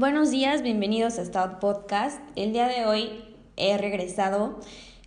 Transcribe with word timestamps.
Buenos 0.00 0.30
días, 0.30 0.62
bienvenidos 0.62 1.18
a 1.18 1.26
Stout 1.26 1.58
Podcast. 1.58 2.22
El 2.34 2.54
día 2.54 2.68
de 2.68 2.86
hoy 2.86 3.22
he 3.58 3.76
regresado 3.76 4.58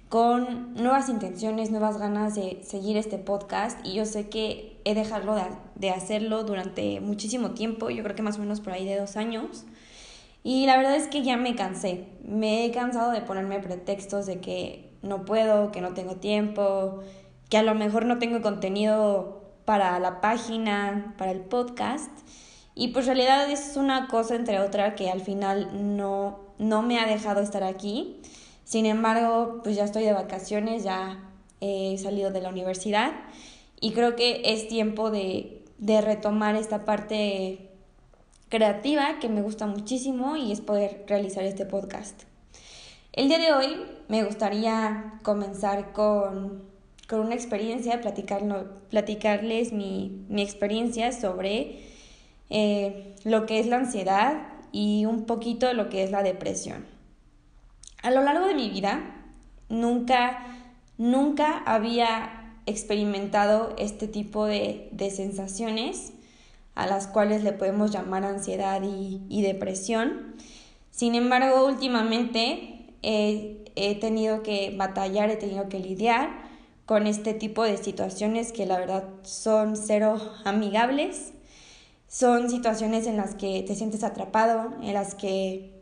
con 0.07 0.75
nuevas 0.75 1.09
intenciones, 1.09 1.71
nuevas 1.71 1.97
ganas 1.97 2.35
de 2.35 2.59
seguir 2.63 2.95
este 2.97 3.17
podcast 3.17 3.83
y 3.83 3.95
yo 3.95 4.05
sé 4.05 4.29
que 4.29 4.79
he 4.85 4.93
dejado 4.93 5.35
de, 5.73 5.89
hacerlo 5.89 6.43
durante 6.43 6.99
muchísimo 6.99 7.55
tiempo, 7.55 7.89
yo 7.89 8.03
creo 8.03 8.15
que 8.15 8.21
más 8.21 8.37
o 8.37 8.41
menos 8.41 8.61
por 8.61 8.73
ahí 8.73 8.85
de 8.85 8.99
dos 8.99 9.17
años. 9.17 9.65
Y 10.43 10.67
la 10.67 10.77
verdad 10.77 10.95
es 10.95 11.07
que 11.07 11.23
ya 11.23 11.37
me 11.37 11.55
cansé, 11.55 12.05
me 12.23 12.63
he 12.63 12.69
cansado 12.69 13.09
de 13.13 13.21
ponerme 13.21 13.59
pretextos 13.61 14.27
de 14.27 14.41
que 14.41 14.91
no 15.01 15.25
puedo, 15.25 15.71
que 15.71 15.81
no 15.81 15.95
tengo 15.95 16.17
tiempo, 16.17 16.99
que 17.49 17.57
a 17.57 17.63
lo 17.63 17.73
mejor 17.73 18.05
no 18.05 18.19
tengo 18.19 18.43
contenido 18.43 19.41
para 19.65 19.97
la 19.97 20.21
página, 20.21 21.15
para 21.17 21.31
el 21.31 21.39
podcast. 21.39 22.11
Y 22.75 22.89
pues 22.89 23.05
realidad 23.05 23.49
es 23.49 23.77
una 23.77 24.07
cosa 24.07 24.35
entre 24.35 24.59
otra 24.59 24.95
que 24.95 25.09
al 25.09 25.21
final 25.21 25.95
no, 25.95 26.39
no 26.57 26.81
me 26.81 26.99
ha 26.99 27.05
dejado 27.05 27.41
estar 27.41 27.63
aquí. 27.63 28.19
Sin 28.63 28.85
embargo, 28.85 29.61
pues 29.63 29.75
ya 29.75 29.83
estoy 29.83 30.03
de 30.03 30.13
vacaciones, 30.13 30.83
ya 30.83 31.29
he 31.61 31.97
salido 31.97 32.31
de 32.31 32.41
la 32.41 32.49
universidad 32.49 33.11
y 33.79 33.91
creo 33.91 34.15
que 34.15 34.41
es 34.45 34.67
tiempo 34.67 35.11
de, 35.11 35.63
de 35.77 36.01
retomar 36.01 36.55
esta 36.55 36.85
parte 36.85 37.69
creativa 38.49 39.19
que 39.19 39.29
me 39.29 39.41
gusta 39.41 39.67
muchísimo 39.67 40.35
y 40.35 40.51
es 40.51 40.61
poder 40.61 41.05
realizar 41.07 41.43
este 41.43 41.65
podcast. 41.65 42.23
El 43.11 43.27
día 43.27 43.39
de 43.39 43.53
hoy 43.53 43.81
me 44.07 44.23
gustaría 44.23 45.19
comenzar 45.23 45.91
con, 45.93 46.63
con 47.07 47.19
una 47.19 47.35
experiencia, 47.35 48.01
platicarles 48.89 49.73
mi, 49.73 50.25
mi 50.29 50.41
experiencia 50.41 51.11
sobre 51.11 51.92
eh, 52.49 53.15
lo 53.23 53.45
que 53.45 53.59
es 53.59 53.67
la 53.67 53.77
ansiedad 53.77 54.47
y 54.71 55.05
un 55.05 55.25
poquito 55.25 55.71
lo 55.73 55.89
que 55.89 56.03
es 56.03 56.11
la 56.11 56.23
depresión. 56.23 56.85
A 58.01 58.11
lo 58.11 58.21
largo 58.21 58.47
de 58.47 58.55
mi 58.55 58.69
vida, 58.69 59.01
nunca, 59.69 60.45
nunca 60.97 61.59
había 61.65 62.57
experimentado 62.65 63.75
este 63.77 64.07
tipo 64.07 64.45
de, 64.45 64.89
sensaciones 65.13 66.13
a 66.75 66.87
las 66.87 67.07
cuales 67.07 67.43
le 67.43 67.53
podemos 67.53 67.91
llamar 67.91 68.25
ansiedad 68.25 68.81
y, 68.83 69.41
depresión. 69.41 70.35
Sin 70.91 71.15
embargo, 71.15 71.65
últimamente 71.65 72.93
he 73.01 73.95
tenido 73.99 74.43
que 74.43 74.73
batallar, 74.75 75.29
he 75.29 75.35
tenido 75.35 75.69
que 75.69 75.79
lidiar 75.79 76.29
con 76.85 77.07
este 77.07 77.33
tipo 77.33 77.63
de 77.63 77.77
situaciones 77.77 78.51
que 78.51 78.65
la 78.65 78.77
verdad 78.77 79.05
son 79.23 79.77
cero 79.77 80.19
amigables 80.43 81.33
son 82.13 82.47
situaciones 82.47 83.07
en 83.07 83.17
las 83.17 83.33
que 83.33 83.63
te 83.65 83.73
sientes 83.73 84.03
atrapado, 84.03 84.71
en 84.83 84.93
las 84.93 85.15
que 85.15 85.81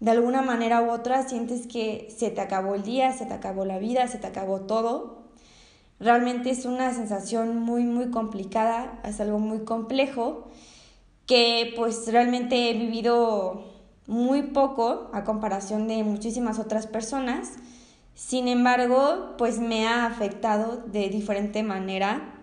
de 0.00 0.10
alguna 0.10 0.42
manera 0.42 0.82
u 0.82 0.90
otra 0.90 1.28
sientes 1.28 1.68
que 1.68 2.12
se 2.18 2.30
te 2.30 2.40
acabó 2.40 2.74
el 2.74 2.82
día, 2.82 3.12
se 3.12 3.26
te 3.26 3.34
acabó 3.34 3.64
la 3.64 3.78
vida, 3.78 4.08
se 4.08 4.18
te 4.18 4.26
acabó 4.26 4.62
todo. 4.62 5.22
Realmente 6.00 6.50
es 6.50 6.64
una 6.64 6.92
sensación 6.92 7.60
muy, 7.60 7.84
muy 7.84 8.10
complicada, 8.10 9.00
es 9.04 9.20
algo 9.20 9.38
muy 9.38 9.60
complejo 9.60 10.48
que 11.26 11.72
pues 11.76 12.10
realmente 12.10 12.70
he 12.70 12.74
vivido 12.74 13.62
muy 14.08 14.42
poco 14.42 15.10
a 15.12 15.22
comparación 15.22 15.86
de 15.86 16.02
muchísimas 16.02 16.58
otras 16.58 16.88
personas. 16.88 17.52
Sin 18.16 18.48
embargo, 18.48 19.36
pues 19.38 19.60
me 19.60 19.86
ha 19.86 20.06
afectado 20.06 20.82
de 20.88 21.08
diferente 21.08 21.62
manera, 21.62 22.34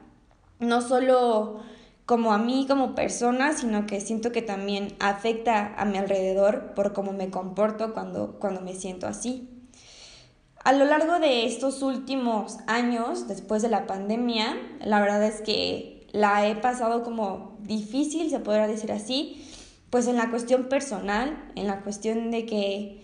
no 0.61 0.79
solo 0.81 1.74
como 2.05 2.33
a 2.33 2.37
mí 2.37 2.65
como 2.67 2.93
persona, 2.93 3.53
sino 3.53 3.87
que 3.87 3.99
siento 3.99 4.31
que 4.31 4.41
también 4.41 4.95
afecta 4.99 5.73
a 5.75 5.85
mi 5.85 5.97
alrededor 5.97 6.73
por 6.75 6.93
cómo 6.93 7.13
me 7.13 7.29
comporto 7.29 7.93
cuando, 7.93 8.39
cuando 8.39 8.61
me 8.61 8.75
siento 8.75 9.07
así. 9.07 9.49
A 10.63 10.73
lo 10.73 10.85
largo 10.85 11.19
de 11.19 11.45
estos 11.45 11.81
últimos 11.81 12.57
años, 12.67 13.27
después 13.27 13.61
de 13.61 13.69
la 13.69 13.85
pandemia, 13.85 14.55
la 14.81 14.99
verdad 14.99 15.23
es 15.23 15.41
que 15.41 16.07
la 16.11 16.47
he 16.47 16.55
pasado 16.55 17.03
como 17.03 17.57
difícil, 17.61 18.29
se 18.29 18.39
podría 18.39 18.67
decir 18.67 18.91
así, 18.91 19.43
pues 19.89 20.07
en 20.07 20.15
la 20.15 20.29
cuestión 20.29 20.65
personal, 20.65 21.51
en 21.55 21.67
la 21.67 21.81
cuestión 21.81 22.31
de 22.31 22.45
que 22.45 23.03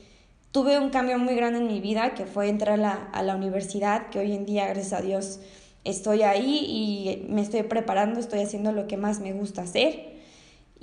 tuve 0.52 0.80
un 0.80 0.90
cambio 0.90 1.18
muy 1.18 1.36
grande 1.36 1.60
en 1.60 1.68
mi 1.68 1.82
vida, 1.82 2.14
que 2.14 2.26
fue 2.26 2.50
entrar 2.50 2.80
a 2.80 2.82
la, 2.82 3.10
a 3.14 3.24
la 3.24 3.36
universidad, 3.36 4.10
que 4.10 4.20
hoy 4.20 4.34
en 4.34 4.46
día, 4.46 4.68
gracias 4.68 4.94
a 4.94 5.02
Dios, 5.02 5.40
estoy 5.84 6.24
ahí 6.24 6.66
y 6.68 7.32
me 7.32 7.42
estoy 7.42 7.64
preparando, 7.64 8.20
estoy 8.20 8.40
haciendo 8.40 8.72
lo 8.72 8.88
que 8.88 8.98
más 8.98 9.20
me 9.20 9.34
gusta 9.34 9.64
hacer 9.64 10.12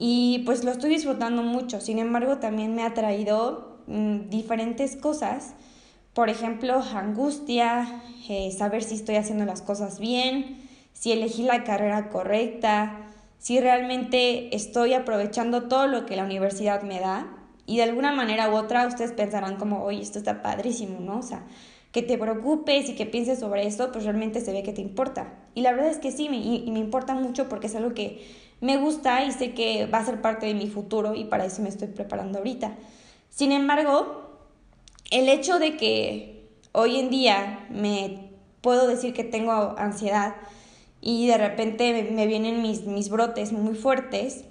y 0.01 0.45
pues 0.47 0.63
lo 0.65 0.71
estoy 0.71 0.91
disfrutando 0.91 1.43
mucho. 1.43 1.81
Sin 1.81 1.99
embargo, 1.99 2.39
también 2.39 2.75
me 2.75 2.85
ha 2.85 2.95
traído 2.95 3.81
mm, 3.89 4.29
diferentes 4.31 4.95
cosas, 4.97 5.55
por 6.15 6.29
ejemplo, 6.29 6.81
angustia, 6.95 8.01
eh, 8.29 8.53
saber 8.57 8.85
si 8.85 8.95
estoy 8.95 9.17
haciendo 9.17 9.45
las 9.45 9.61
cosas 9.61 9.99
bien, 9.99 10.69
si 10.93 11.11
elegí 11.13 11.43
la 11.43 11.65
carrera 11.65 12.11
correcta, 12.11 13.07
si 13.39 13.61
realmente 13.61 14.55
estoy 14.55 14.95
aprovechando 14.95 15.65
todo 15.65 15.89
lo 15.89 16.07
que 16.07 16.17
la 16.17 16.25
universidad 16.25 16.83
me 16.83 17.01
da. 17.01 17.27
Y 17.67 17.77
de 17.77 17.83
alguna 17.83 18.13
manera 18.13 18.51
u 18.51 18.55
otra 18.55 18.87
ustedes 18.87 19.13
pensarán 19.13 19.57
como, 19.57 19.83
oye, 19.83 20.01
esto 20.01 20.19
está 20.19 20.43
padrísimo, 20.43 21.01
¿no? 21.01 21.19
O 21.19 21.23
sea, 21.23 21.43
que 21.93 22.03
te 22.03 22.19
preocupes 22.19 22.89
y 22.89 22.95
que 22.95 23.07
pienses 23.07 23.39
sobre 23.39 23.67
esto, 23.67 23.91
pues 23.93 24.05
realmente 24.05 24.41
se 24.41 24.53
ve 24.53 24.63
que 24.63 24.73
te 24.73 24.83
importa. 24.83 25.33
Y 25.55 25.63
la 25.63 25.73
verdad 25.73 25.91
es 25.91 25.99
que 25.99 26.13
sí, 26.13 26.29
me, 26.29 26.37
y 26.37 26.71
me 26.71 26.79
importa 26.79 27.15
mucho 27.15 27.49
porque 27.49 27.67
es 27.67 27.75
algo 27.75 27.95
que 27.95 28.27
me 28.61 28.77
gusta 28.77 29.25
y 29.25 29.33
sé 29.33 29.55
que 29.55 29.87
va 29.87 29.99
a 29.99 30.05
ser 30.05 30.21
parte 30.21 30.47
de 30.47 30.55
mi 30.55 30.69
futuro 30.69 31.15
y 31.15 31.25
para 31.25 31.45
eso 31.45 31.63
me 31.63 31.69
estoy 31.69 31.89
preparando 31.89 32.39
ahorita. 32.39 32.77
Sin 33.31 33.53
embargo, 33.53 34.29
el 35.11 35.29
hecho 35.29 35.59
de 35.59 35.77
que 35.77 36.49
hoy 36.73 36.99
en 36.99 37.11
día 37.11 37.67
me 37.71 38.31
puedo 38.61 38.87
decir 38.87 39.15
que 39.15 39.25
tengo 39.25 39.75
ansiedad 39.79 40.35
y 41.01 41.29
de 41.29 41.39
repente 41.39 42.09
me 42.11 42.27
vienen 42.27 42.63
mis, 42.63 42.85
mis 42.85 43.09
brotes 43.09 43.53
muy 43.53 43.75
fuertes, 43.75 44.45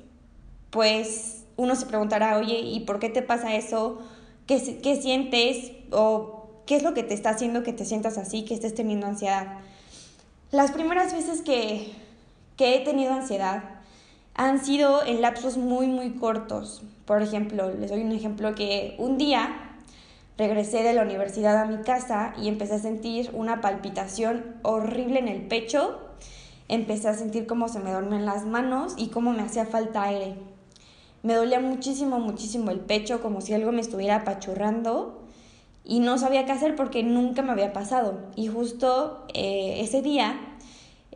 pues 0.70 1.46
uno 1.58 1.76
se 1.76 1.86
preguntará, 1.86 2.38
oye, 2.38 2.60
¿y 2.60 2.82
por 2.82 3.00
qué 3.00 3.10
te 3.10 3.22
pasa 3.22 3.56
eso? 3.56 4.00
¿Qué, 4.46 4.80
qué 4.82 5.02
sientes? 5.02 5.72
O 5.92 6.37
¿Qué 6.68 6.76
es 6.76 6.84
lo 6.84 6.94
que 6.94 7.02
te 7.02 7.14
está 7.14 7.30
haciendo 7.30 7.64
que 7.64 7.72
te 7.72 7.86
sientas 7.86 8.18
así, 8.18 8.44
que 8.44 8.54
estés 8.54 8.76
teniendo 8.76 9.08
ansiedad? 9.08 9.60
Las 10.52 10.72
primeras 10.72 11.14
veces 11.14 11.42
que, 11.42 11.94
que 12.58 12.76
he 12.76 12.80
tenido 12.82 13.14
ansiedad 13.14 13.64
han 14.34 14.64
sido 14.64 15.02
en 15.06 15.22
lapsos 15.22 15.56
muy, 15.56 15.88
muy 15.88 16.16
cortos. 16.16 16.84
Por 17.06 17.22
ejemplo, 17.22 17.72
les 17.72 17.90
doy 17.90 18.02
un 18.02 18.12
ejemplo 18.12 18.54
que 18.54 18.96
un 19.00 19.18
día 19.18 19.78
regresé 20.38 20.84
de 20.84 20.92
la 20.92 21.04
universidad 21.04 21.56
a 21.56 21.66
mi 21.66 21.82
casa 21.84 22.34
y 22.38 22.50
empecé 22.50 22.76
a 22.76 22.80
sentir 22.80 23.30
una 23.32 23.62
palpitación 23.62 24.58
horrible 24.62 25.20
en 25.20 25.30
el 25.30 25.48
pecho. 25.48 25.98
Empecé 26.68 27.08
a 27.08 27.14
sentir 27.14 27.48
cómo 27.48 27.70
se 27.70 27.80
me 27.80 27.94
dormían 27.94 28.26
las 28.26 28.46
manos 28.46 28.94
y 28.98 29.08
cómo 29.08 29.32
me 29.32 29.42
hacía 29.42 29.66
falta 29.66 30.04
aire. 30.04 30.36
Me 31.24 31.34
dolía 31.34 31.62
muchísimo, 31.62 32.20
muchísimo 32.20 32.72
el 32.72 32.82
pecho, 32.82 33.22
como 33.22 33.40
si 33.40 33.54
algo 33.54 33.72
me 33.72 33.80
estuviera 33.80 34.18
apachurrando 34.18 35.27
y 35.90 36.02
no 36.02 36.18
sabía 36.18 36.46
qué 36.46 36.52
hacer 36.52 36.76
porque 36.76 37.02
nunca 37.02 37.42
me 37.42 37.54
había 37.54 37.72
pasado. 37.72 38.20
Y 38.36 38.48
justo 38.48 39.26
eh, 39.34 39.78
ese 39.80 40.02
día 40.02 40.38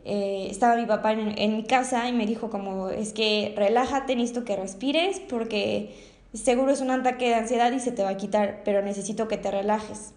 eh, 0.06 0.46
estaba 0.50 0.76
mi 0.76 0.86
papá 0.86 1.12
en, 1.12 1.38
en, 1.38 1.56
mi 1.56 1.64
casa 1.64 2.08
y 2.08 2.14
me 2.14 2.24
dijo 2.24 2.48
como, 2.48 2.88
es 2.88 3.12
que 3.12 3.52
relájate, 3.54 4.16
necesito 4.16 4.46
que 4.46 4.56
respires 4.56 5.20
porque 5.28 5.94
seguro 6.32 6.72
es 6.72 6.80
un 6.80 6.90
ataque 6.90 7.28
de 7.28 7.34
ansiedad 7.34 7.70
y 7.70 7.80
se 7.80 7.92
te 7.92 8.02
va 8.02 8.08
a 8.08 8.16
quitar, 8.16 8.62
pero 8.64 8.80
necesito 8.80 9.28
que 9.28 9.36
te 9.36 9.50
relajes. 9.50 10.14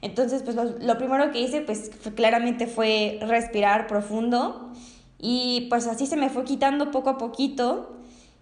Entonces, 0.00 0.42
pues 0.42 0.56
lo, 0.56 0.98
primero 0.98 1.30
que 1.30 1.42
hice, 1.42 1.60
pues 1.60 1.90
claramente 2.14 2.66
fue 2.66 3.18
respirar 3.20 3.88
profundo 3.88 4.72
y 5.18 5.66
pues 5.68 5.86
así 5.86 6.06
se 6.06 6.16
me 6.16 6.30
fue 6.30 6.44
quitando 6.44 6.90
poco 6.90 7.10
a 7.10 7.18
poquito. 7.18 7.94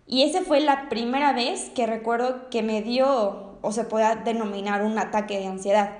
Y 0.06 0.22
esa 0.22 0.42
fue 0.42 0.60
la 0.60 0.88
primera 0.88 1.32
vez 1.32 1.70
que 1.74 1.86
recuerdo 1.86 2.48
que 2.50 2.62
me 2.62 2.82
dio 2.82 3.45
o 3.62 3.72
se 3.72 3.84
pueda 3.84 4.16
denominar 4.16 4.82
un 4.82 4.98
ataque 4.98 5.38
de 5.38 5.46
ansiedad. 5.46 5.90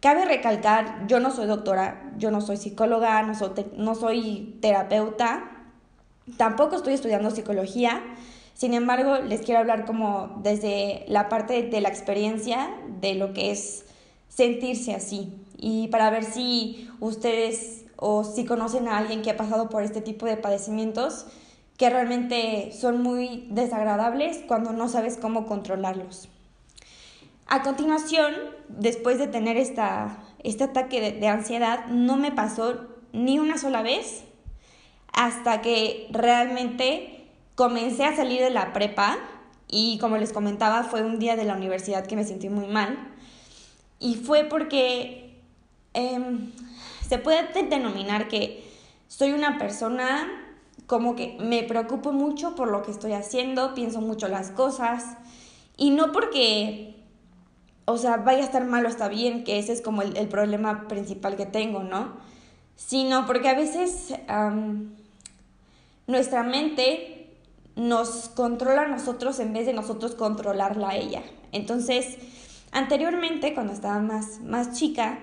Cabe 0.00 0.24
recalcar, 0.24 1.06
yo 1.06 1.20
no 1.20 1.30
soy 1.30 1.46
doctora, 1.46 2.12
yo 2.16 2.30
no 2.30 2.40
soy 2.40 2.56
psicóloga, 2.56 3.22
no 3.22 3.34
soy, 3.34 3.50
no 3.76 3.94
soy 3.94 4.58
terapeuta, 4.62 5.50
tampoco 6.36 6.76
estoy 6.76 6.94
estudiando 6.94 7.30
psicología, 7.30 8.02
sin 8.54 8.74
embargo, 8.74 9.16
les 9.16 9.40
quiero 9.40 9.60
hablar 9.60 9.86
como 9.86 10.38
desde 10.42 11.04
la 11.08 11.28
parte 11.28 11.62
de 11.62 11.80
la 11.80 11.88
experiencia 11.88 12.70
de 13.00 13.14
lo 13.14 13.32
que 13.32 13.50
es 13.52 13.86
sentirse 14.28 14.94
así 14.94 15.32
y 15.56 15.88
para 15.88 16.10
ver 16.10 16.24
si 16.24 16.90
ustedes 17.00 17.84
o 17.96 18.24
si 18.24 18.44
conocen 18.46 18.88
a 18.88 18.96
alguien 18.96 19.22
que 19.22 19.30
ha 19.30 19.36
pasado 19.36 19.68
por 19.68 19.82
este 19.82 20.00
tipo 20.00 20.26
de 20.26 20.36
padecimientos 20.36 21.26
que 21.76 21.90
realmente 21.90 22.72
son 22.72 23.02
muy 23.02 23.46
desagradables 23.50 24.40
cuando 24.46 24.72
no 24.72 24.88
sabes 24.88 25.16
cómo 25.16 25.46
controlarlos. 25.46 26.29
A 27.52 27.62
continuación, 27.62 28.32
después 28.68 29.18
de 29.18 29.26
tener 29.26 29.56
esta, 29.56 30.22
este 30.44 30.62
ataque 30.62 31.10
de, 31.10 31.26
ansiedad, 31.26 31.86
no 31.86 32.16
me 32.16 32.30
pasó 32.30 32.86
ni 33.12 33.40
una 33.40 33.58
sola 33.58 33.82
vez 33.82 34.22
hasta 35.12 35.60
que 35.60 36.06
realmente 36.12 37.26
comencé 37.56 38.04
a 38.04 38.14
salir 38.14 38.40
de 38.40 38.50
la 38.50 38.72
prepa 38.72 39.18
y 39.66 39.98
como 39.98 40.16
les 40.16 40.32
comentaba, 40.32 40.84
fue 40.84 41.02
un 41.02 41.18
día 41.18 41.34
de 41.34 41.42
la 41.44 41.56
universidad 41.56 42.06
que 42.06 42.14
me 42.14 42.22
sentí 42.22 42.48
muy 42.48 42.68
mal. 42.68 42.96
Y 43.98 44.14
fue 44.14 44.44
porque 44.44 45.42
em, 45.92 46.52
se 47.08 47.18
puede 47.18 47.48
denominar 47.64 48.28
que 48.28 48.64
soy 49.08 49.32
una 49.32 49.58
persona 49.58 50.28
como 50.86 51.16
que 51.16 51.36
me 51.40 51.64
preocupo 51.64 52.12
mucho 52.12 52.54
por 52.54 52.70
lo 52.70 52.82
que 52.82 52.92
estoy 52.92 53.14
haciendo, 53.14 53.74
pienso 53.74 54.00
mucho 54.00 54.28
las 54.28 54.52
cosas. 54.52 55.16
Y 55.76 55.90
no 55.90 56.12
porque, 56.12 56.99
o 57.92 57.98
sea, 57.98 58.18
vaya 58.18 58.40
a 58.40 58.44
estar 58.44 58.64
mal 58.64 58.84
o 58.84 58.88
está 58.88 59.08
bien, 59.08 59.44
que 59.44 59.58
ese 59.58 59.72
es 59.72 59.82
como 59.82 60.02
el, 60.02 60.28
problema 60.28 60.88
principal 60.88 61.36
que 61.36 61.46
tengo, 61.46 61.82
¿no? 61.82 62.16
Sino 62.76 63.26
porque 63.26 63.48
a 63.48 63.54
veces 63.54 64.14
nuestra 66.06 66.42
mente 66.42 67.36
nos 67.76 68.28
controla 68.30 68.82
a 68.82 68.88
nosotros 68.88 69.38
en 69.40 69.52
vez 69.52 69.66
de 69.66 69.72
nosotros 69.72 70.14
controlarla 70.14 70.90
a 70.90 70.96
ella. 70.96 71.22
Entonces, 71.52 72.18
anteriormente, 72.72 73.54
cuando 73.54 73.72
estaba 73.72 74.00
más, 74.00 74.40
más 74.40 74.72
chica, 74.72 75.18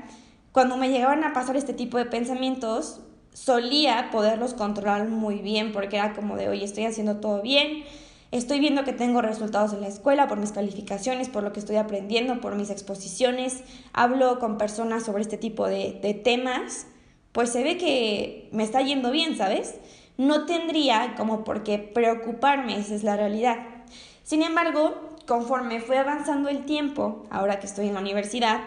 cuando 0.52 0.78
me 0.78 0.90
llegaban 0.90 1.24
a 1.24 1.34
pasar 1.34 1.56
este 1.56 1.74
tipo 1.74 1.98
de 1.98 2.06
pensamientos, 2.06 3.02
solía 3.34 4.10
poderlos 4.12 4.56
controlar 4.56 5.08
muy 5.08 5.40
bien 5.40 5.72
porque 5.72 5.98
era 5.98 6.13
como 6.13 6.36
de, 6.38 6.50
oye, 6.50 6.66
estoy 6.66 6.86
haciendo 6.86 7.18
todo 7.18 7.42
bien, 7.42 7.84
estoy 8.31 8.59
viendo 8.59 8.83
que 8.83 8.94
tengo 8.94 9.21
resultados 9.21 9.74
en 9.74 9.81
la 9.81 9.88
escuela 9.88 10.27
por 10.27 10.38
mis 10.38 10.51
calificaciones, 10.51 11.29
por 11.29 11.44
lo 11.44 11.53
que 11.53 11.59
estoy 11.59 11.77
aprendiendo, 11.77 12.41
por 12.41 12.56
mis 12.56 12.69
exposiciones, 12.69 13.63
hablo 13.94 14.39
con 14.39 14.57
personas 14.57 15.03
sobre 15.03 15.21
este 15.21 15.38
tipo 15.38 15.68
de, 15.68 16.21
temas, 16.24 16.88
pues 17.31 17.51
se 17.51 17.63
ve 17.63 17.77
que 17.77 18.50
me 18.51 18.63
está 18.63 18.81
yendo 18.81 19.12
bien, 19.12 19.38
¿sabes? 19.38 19.75
no 20.18 20.45
tendría 20.45 21.13
como 21.15 21.44
por 21.44 21.63
qué 21.63 21.77
preocuparme, 21.77 22.77
esa 22.77 22.95
es 22.95 23.03
la 23.03 23.15
realidad. 23.15 23.57
Sin 24.24 24.41
embargo, 24.41 24.95
conforme 25.25 25.79
fue 25.79 25.97
avanzando 25.97 26.50
el 26.50 26.65
tiempo, 26.65 27.24
ahora 27.29 27.59
que 27.59 27.68
estoy 27.68 27.88
en 27.88 27.94
la 27.94 28.01
universidad, 28.01 28.59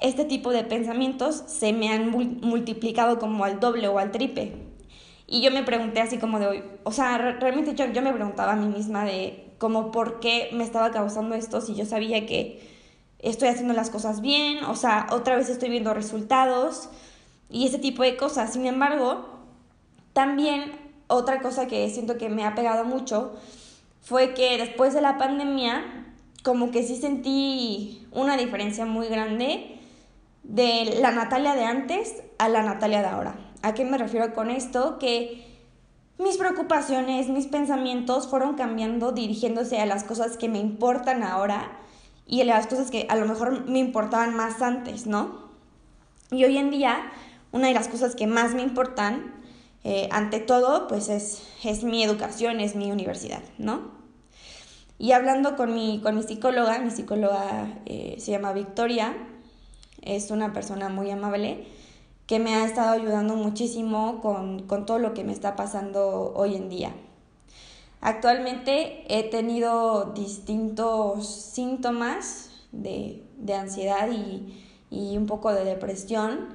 este 0.00 0.24
tipo 0.24 0.50
de 0.50 0.64
pensamientos 0.64 1.44
se 1.46 1.72
me 1.72 1.90
han 1.90 2.10
multiplicado 2.10 3.18
como 3.18 3.44
al 3.44 3.60
doble 3.60 3.88
o 3.88 3.98
al 3.98 4.10
triple. 4.10 4.69
Y 5.32 5.42
yo 5.42 5.52
me 5.52 5.62
pregunté 5.62 6.00
así 6.00 6.18
como 6.18 6.40
de 6.40 6.46
hoy, 6.48 6.64
o 6.82 6.90
sea, 6.90 7.16
realmente 7.16 7.76
yo, 7.76 7.86
yo 7.86 8.02
me 8.02 8.12
preguntaba 8.12 8.54
a 8.54 8.56
mí 8.56 8.66
misma 8.66 9.04
de 9.04 9.52
como 9.58 9.92
por 9.92 10.18
qué 10.18 10.50
me 10.52 10.64
estaba 10.64 10.90
causando 10.90 11.36
esto 11.36 11.60
si 11.60 11.76
yo 11.76 11.86
sabía 11.86 12.26
que 12.26 12.60
estoy 13.20 13.46
haciendo 13.46 13.72
las 13.72 13.90
cosas 13.90 14.22
bien, 14.22 14.64
o 14.64 14.74
sea, 14.74 15.06
otra 15.12 15.36
vez 15.36 15.48
estoy 15.48 15.70
viendo 15.70 15.94
resultados 15.94 16.88
y 17.48 17.64
ese 17.64 17.78
tipo 17.78 18.02
de 18.02 18.16
cosas. 18.16 18.52
Sin 18.52 18.66
embargo, 18.66 19.24
también 20.14 20.72
otra 21.06 21.40
cosa 21.40 21.68
que 21.68 21.88
siento 21.90 22.18
que 22.18 22.28
me 22.28 22.44
ha 22.44 22.56
pegado 22.56 22.84
mucho 22.84 23.36
fue 24.00 24.34
que 24.34 24.58
después 24.58 24.94
de 24.94 25.00
la 25.00 25.16
pandemia, 25.16 26.12
como 26.42 26.72
que 26.72 26.82
sí 26.82 26.96
sentí 26.96 28.04
una 28.10 28.36
diferencia 28.36 28.84
muy 28.84 29.06
grande 29.06 29.78
de 30.42 30.98
la 31.00 31.12
Natalia 31.12 31.54
de 31.54 31.66
antes 31.66 32.24
a 32.38 32.48
la 32.48 32.64
Natalia 32.64 33.00
de 33.00 33.06
ahora. 33.06 33.49
¿A 33.62 33.74
qué 33.74 33.84
me 33.84 33.98
refiero 33.98 34.32
con 34.32 34.50
esto? 34.50 34.98
Que 34.98 35.44
mis 36.18 36.36
preocupaciones, 36.36 37.28
mis 37.28 37.46
pensamientos 37.46 38.26
fueron 38.26 38.54
cambiando 38.54 39.12
dirigiéndose 39.12 39.78
a 39.80 39.86
las 39.86 40.04
cosas 40.04 40.36
que 40.36 40.48
me 40.48 40.58
importan 40.58 41.22
ahora 41.22 41.78
y 42.26 42.40
a 42.42 42.44
las 42.44 42.66
cosas 42.66 42.90
que 42.90 43.06
a 43.08 43.16
lo 43.16 43.26
mejor 43.26 43.66
me 43.66 43.78
importaban 43.78 44.34
más 44.34 44.62
antes, 44.62 45.06
¿no? 45.06 45.50
Y 46.30 46.44
hoy 46.44 46.58
en 46.58 46.70
día, 46.70 47.10
una 47.52 47.68
de 47.68 47.74
las 47.74 47.88
cosas 47.88 48.14
que 48.14 48.26
más 48.26 48.54
me 48.54 48.62
importan 48.62 49.34
eh, 49.82 50.08
ante 50.12 50.40
todo, 50.40 50.86
pues 50.88 51.08
es, 51.08 51.42
es 51.64 51.82
mi 51.82 52.02
educación, 52.02 52.60
es 52.60 52.76
mi 52.76 52.92
universidad, 52.92 53.42
¿no? 53.58 53.90
Y 54.98 55.12
hablando 55.12 55.56
con 55.56 55.74
mi, 55.74 56.00
con 56.02 56.16
mi 56.16 56.22
psicóloga, 56.22 56.78
mi 56.78 56.90
psicóloga 56.90 57.80
eh, 57.86 58.16
se 58.18 58.30
llama 58.30 58.52
Victoria, 58.52 59.16
es 60.02 60.30
una 60.30 60.52
persona 60.52 60.88
muy 60.88 61.10
amable 61.10 61.66
que 62.30 62.38
me 62.38 62.54
ha 62.54 62.64
estado 62.64 62.92
ayudando 62.92 63.34
muchísimo 63.34 64.20
con, 64.20 64.62
con 64.68 64.86
todo 64.86 65.00
lo 65.00 65.14
que 65.14 65.24
me 65.24 65.32
está 65.32 65.56
pasando 65.56 66.32
hoy 66.36 66.54
en 66.54 66.68
día. 66.68 66.92
Actualmente 68.00 69.02
he 69.08 69.28
tenido 69.28 70.12
distintos 70.14 71.26
síntomas 71.26 72.50
de, 72.70 73.24
de 73.36 73.54
ansiedad 73.54 74.08
y, 74.12 74.64
y 74.92 75.16
un 75.16 75.26
poco 75.26 75.52
de 75.52 75.64
depresión 75.64 76.50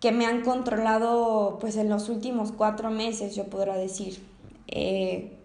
que 0.00 0.10
me 0.10 0.26
han 0.26 0.42
controlado 0.42 1.58
pues 1.60 1.76
en 1.76 1.88
los 1.88 2.08
últimos 2.08 2.50
cuatro 2.50 2.90
meses, 2.90 3.36
yo 3.36 3.44
podría 3.44 3.74
decir. 3.74 4.26
Eh, 4.66 5.38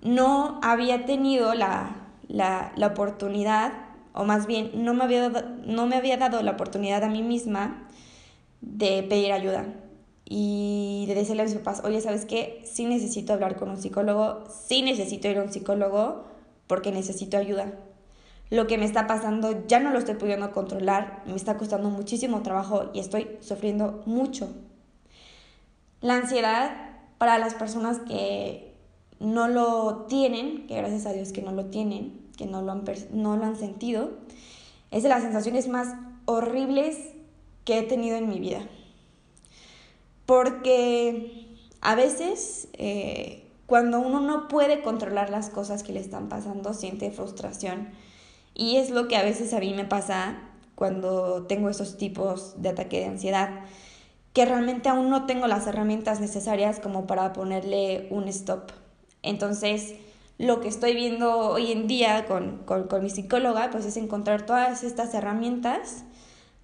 no 0.00 0.58
había 0.62 1.04
tenido 1.04 1.52
la, 1.52 2.14
la, 2.28 2.72
la, 2.76 2.86
oportunidad, 2.86 3.74
o 4.14 4.24
más 4.24 4.46
bien 4.46 4.70
no 4.72 4.94
me, 4.94 5.04
había, 5.04 5.28
no 5.66 5.86
me 5.86 5.96
había 5.96 6.16
dado 6.16 6.40
la 6.40 6.52
oportunidad 6.52 7.04
a 7.04 7.10
mí 7.10 7.22
misma 7.22 7.85
de 8.66 9.02
pedir 9.02 9.32
ayuda 9.32 9.74
y 10.26 11.06
de 11.08 11.14
decirle 11.14 11.42
a 11.42 11.44
mis 11.46 11.54
papás, 11.54 11.80
oye, 11.84 12.02
¿sabes 12.02 12.26
qué? 12.26 12.62
Sí 12.66 12.84
necesito 12.84 13.32
hablar 13.32 13.56
con 13.56 13.70
un 13.70 13.78
psicólogo, 13.78 14.44
sí 14.66 14.82
necesito 14.82 15.28
ir 15.28 15.38
a 15.38 15.42
un 15.42 15.52
psicólogo 15.52 16.24
porque 16.66 16.92
necesito 16.92 17.38
ayuda 17.38 17.72
lo 18.50 18.66
que 18.66 18.78
me 18.78 18.84
está 18.84 19.06
pasando 19.06 19.66
ya 19.66 19.80
no 19.80 19.90
lo 19.90 19.98
estoy 19.98 20.14
pudiendo 20.14 20.52
controlar, 20.52 21.22
me 21.26 21.34
está 21.34 21.56
costando 21.56 21.90
muchísimo 21.90 22.42
trabajo 22.42 22.90
y 22.92 23.00
estoy 23.00 23.28
sufriendo 23.40 24.02
mucho. 24.06 24.54
La 26.00 26.16
ansiedad 26.16 26.70
para 27.18 27.38
las 27.38 27.54
personas 27.54 27.98
que 28.06 28.74
no 29.18 29.48
lo 29.48 30.06
tienen, 30.08 30.66
que 30.66 30.76
gracias 30.76 31.06
a 31.06 31.12
Dios 31.12 31.32
que 31.32 31.42
no 31.42 31.52
lo 31.52 31.66
tienen, 31.66 32.20
que 32.36 32.46
no 32.46 32.62
lo 32.62 32.70
han, 32.70 32.84
no 33.12 33.36
lo 33.36 33.44
han 33.44 33.56
sentido, 33.56 34.10
es 34.90 35.02
de 35.02 35.08
las 35.08 35.22
sensaciones 35.22 35.68
más 35.68 35.94
horribles 36.26 36.98
que 37.66 37.80
he 37.80 37.82
tenido 37.82 38.16
en 38.16 38.30
mi 38.30 38.40
vida. 38.40 38.66
Porque 40.24 41.46
a 41.82 41.94
veces 41.94 42.68
eh, 42.72 43.46
cuando 43.66 44.00
uno 44.00 44.20
no 44.20 44.48
puede 44.48 44.80
controlar 44.80 45.28
las 45.28 45.50
cosas 45.50 45.82
que 45.82 45.92
le 45.92 46.00
están 46.00 46.30
pasando, 46.30 46.72
siente 46.72 47.10
frustración 47.10 47.90
y 48.54 48.76
es 48.76 48.88
lo 48.90 49.08
que 49.08 49.16
a 49.16 49.22
veces 49.22 49.52
a 49.52 49.60
mí 49.60 49.74
me 49.74 49.84
pasa 49.84 50.38
cuando 50.74 51.46
tengo 51.46 51.68
esos 51.68 51.98
tipos 51.98 52.62
de 52.62 52.70
ataque 52.70 53.00
de 53.00 53.06
ansiedad, 53.06 53.50
que 54.32 54.44
realmente 54.44 54.88
aún 54.88 55.10
no 55.10 55.26
tengo 55.26 55.46
las 55.46 55.66
herramientas 55.66 56.20
necesarias 56.20 56.80
como 56.80 57.06
para 57.06 57.32
ponerle 57.32 58.06
un 58.10 58.28
stop. 58.28 58.70
Entonces, 59.22 59.94
lo 60.38 60.60
que 60.60 60.68
estoy 60.68 60.94
viendo 60.94 61.38
hoy 61.38 61.72
en 61.72 61.86
día 61.86 62.26
con, 62.26 62.64
mi 63.02 63.10
psicóloga, 63.10 63.70
pues 63.70 63.86
es 63.86 63.96
encontrar 63.96 64.46
todas 64.46 64.84
estas 64.84 65.14
herramientas 65.14 66.04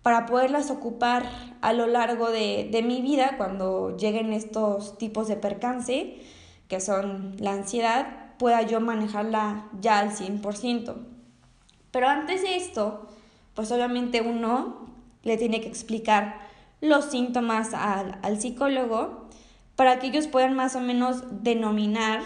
para 0.03 0.27
poderlas 0.27 0.71
ocupar 0.71 1.25
a 1.61 1.73
lo 1.73 1.87
largo 1.87 2.31
de, 2.31 2.69
de 2.71 2.83
mi 2.83 3.03
vida 3.03 3.37
cuando 3.37 3.97
lleguen 3.97 4.33
estos 4.33 4.99
tipos 4.99 5.29
de 5.29 5.37
percance, 5.37 6.21
que 6.69 6.81
son 6.81 7.37
la 7.39 7.53
ansiedad, 7.53 8.37
pueda 8.39 8.63
yo 8.63 8.81
manejarla 8.81 9.69
ya 9.81 10.01
al 10.01 10.11
100%. 10.11 10.95
Pero 11.93 12.09
antes 12.09 12.43
de 12.43 12.57
esto, 12.57 13.07
pues 13.55 13.71
obviamente 13.71 14.23
uno 14.23 14.87
le 15.23 15.37
tiene 15.37 15.61
que 15.61 15.69
explicar 15.69 16.41
los 16.81 17.05
síntomas 17.05 17.75
al, 17.75 18.19
al 18.23 18.41
psicólogo 18.41 19.29
para 19.77 19.99
que 19.99 20.09
ellos 20.09 20.27
puedan 20.27 20.55
más 20.55 20.75
o 20.75 20.81
menos 20.81 21.23
denominar 21.43 22.23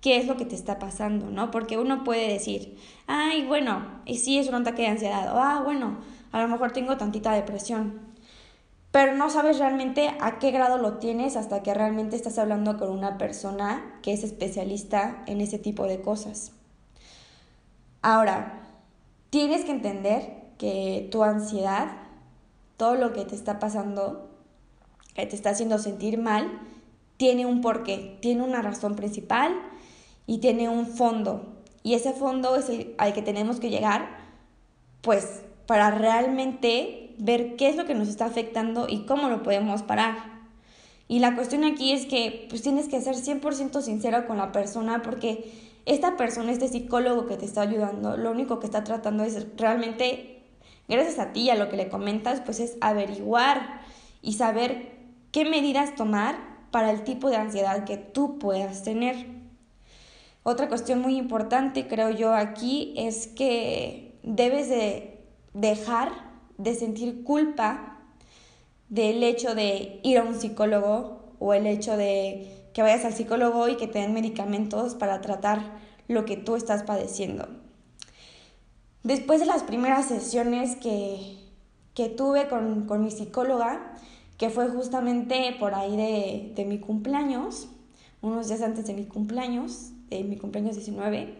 qué 0.00 0.16
es 0.16 0.26
lo 0.26 0.36
que 0.36 0.44
te 0.44 0.54
está 0.54 0.78
pasando, 0.78 1.30
¿no? 1.30 1.50
Porque 1.50 1.76
uno 1.78 2.04
puede 2.04 2.28
decir, 2.28 2.78
ay, 3.06 3.44
bueno, 3.44 3.84
y 4.06 4.18
sí 4.18 4.38
es 4.38 4.48
un 4.48 4.54
ataque 4.54 4.82
de 4.82 4.88
ansiedad, 4.88 5.28
ah, 5.34 5.60
bueno, 5.64 5.98
a 6.32 6.42
lo 6.42 6.48
mejor 6.48 6.72
tengo 6.72 6.96
tantita 6.96 7.32
depresión, 7.32 8.00
pero 8.90 9.14
no 9.14 9.30
sabes 9.30 9.58
realmente 9.58 10.14
a 10.20 10.38
qué 10.38 10.50
grado 10.50 10.78
lo 10.78 10.98
tienes 10.98 11.36
hasta 11.36 11.62
que 11.62 11.74
realmente 11.74 12.16
estás 12.16 12.38
hablando 12.38 12.78
con 12.78 12.90
una 12.90 13.18
persona 13.18 13.98
que 14.02 14.12
es 14.12 14.24
especialista 14.24 15.22
en 15.26 15.40
ese 15.40 15.58
tipo 15.58 15.84
de 15.84 16.00
cosas. 16.00 16.52
Ahora, 18.00 18.62
tienes 19.30 19.64
que 19.64 19.72
entender 19.72 20.38
que 20.56 21.08
tu 21.12 21.22
ansiedad, 21.22 21.88
todo 22.76 22.94
lo 22.94 23.12
que 23.12 23.24
te 23.24 23.34
está 23.34 23.58
pasando, 23.58 24.30
que 25.14 25.26
te 25.26 25.36
está 25.36 25.50
haciendo 25.50 25.78
sentir 25.78 26.18
mal, 26.18 26.60
tiene 27.16 27.44
un 27.44 27.60
porqué, 27.60 28.16
tiene 28.20 28.42
una 28.42 28.62
razón 28.62 28.96
principal 28.96 29.54
y 30.26 30.38
tiene 30.38 30.68
un 30.68 30.86
fondo. 30.86 31.56
Y 31.82 31.94
ese 31.94 32.12
fondo 32.12 32.56
es 32.56 32.68
el 32.68 32.94
al 32.98 33.12
que 33.12 33.22
tenemos 33.22 33.60
que 33.60 33.70
llegar, 33.70 34.08
pues, 35.02 35.42
para 35.68 35.90
realmente 35.90 37.14
ver 37.18 37.56
qué 37.56 37.68
es 37.68 37.76
lo 37.76 37.84
que 37.84 37.94
nos 37.94 38.08
está 38.08 38.24
afectando 38.24 38.86
y 38.88 39.04
cómo 39.04 39.28
lo 39.28 39.42
podemos 39.42 39.82
parar. 39.82 40.16
Y 41.08 41.18
la 41.18 41.34
cuestión 41.34 41.62
aquí 41.62 41.92
es 41.92 42.06
que 42.06 42.46
pues 42.48 42.62
tienes 42.62 42.88
que 42.88 42.98
ser 43.02 43.16
100% 43.16 43.82
sincero 43.82 44.26
con 44.26 44.38
la 44.38 44.50
persona 44.50 45.02
porque 45.02 45.52
esta 45.84 46.16
persona, 46.16 46.52
este 46.52 46.68
psicólogo 46.68 47.26
que 47.26 47.36
te 47.36 47.44
está 47.44 47.60
ayudando, 47.60 48.16
lo 48.16 48.30
único 48.30 48.60
que 48.60 48.64
está 48.64 48.82
tratando 48.82 49.24
es 49.24 49.46
realmente, 49.58 50.40
gracias 50.88 51.18
a 51.18 51.34
ti 51.34 51.42
y 51.42 51.50
a 51.50 51.54
lo 51.54 51.68
que 51.68 51.76
le 51.76 51.90
comentas, 51.90 52.40
pues 52.40 52.60
es 52.60 52.78
averiguar 52.80 53.82
y 54.22 54.32
saber 54.32 54.92
qué 55.32 55.44
medidas 55.44 55.96
tomar 55.96 56.38
para 56.70 56.90
el 56.90 57.04
tipo 57.04 57.28
de 57.28 57.36
ansiedad 57.36 57.84
que 57.84 57.98
tú 57.98 58.38
puedas 58.38 58.84
tener. 58.84 59.26
Otra 60.44 60.68
cuestión 60.68 61.02
muy 61.02 61.18
importante, 61.18 61.88
creo 61.88 62.08
yo, 62.08 62.32
aquí 62.32 62.94
es 62.96 63.26
que 63.26 64.18
debes 64.22 64.70
de 64.70 65.17
dejar 65.60 66.12
de 66.56 66.74
sentir 66.74 67.24
culpa 67.24 67.98
del 68.88 69.22
hecho 69.22 69.54
de 69.54 70.00
ir 70.02 70.18
a 70.18 70.22
un 70.22 70.34
psicólogo 70.34 71.34
o 71.38 71.52
el 71.52 71.66
hecho 71.66 71.96
de 71.96 72.68
que 72.72 72.82
vayas 72.82 73.04
al 73.04 73.12
psicólogo 73.12 73.68
y 73.68 73.76
que 73.76 73.86
te 73.86 73.98
den 73.98 74.14
medicamentos 74.14 74.94
para 74.94 75.20
tratar 75.20 75.78
lo 76.06 76.24
que 76.24 76.36
tú 76.36 76.56
estás 76.56 76.84
padeciendo. 76.84 77.48
Después 79.02 79.40
de 79.40 79.46
las 79.46 79.62
primeras 79.62 80.06
sesiones 80.06 80.76
que, 80.76 81.38
que 81.94 82.08
tuve 82.08 82.48
con, 82.48 82.86
con, 82.86 83.02
mi 83.02 83.10
psicóloga, 83.10 83.94
que 84.36 84.50
fue 84.50 84.68
justamente 84.68 85.56
por 85.58 85.74
ahí 85.74 85.96
de, 85.96 86.52
de 86.54 86.64
mi 86.64 86.78
cumpleaños, 86.78 87.68
unos 88.20 88.48
días 88.48 88.62
antes 88.62 88.86
de 88.86 88.94
mi 88.94 89.06
cumpleaños, 89.06 89.90
de 90.08 90.24
mi 90.24 90.36
cumpleaños 90.36 90.76
19, 90.76 91.34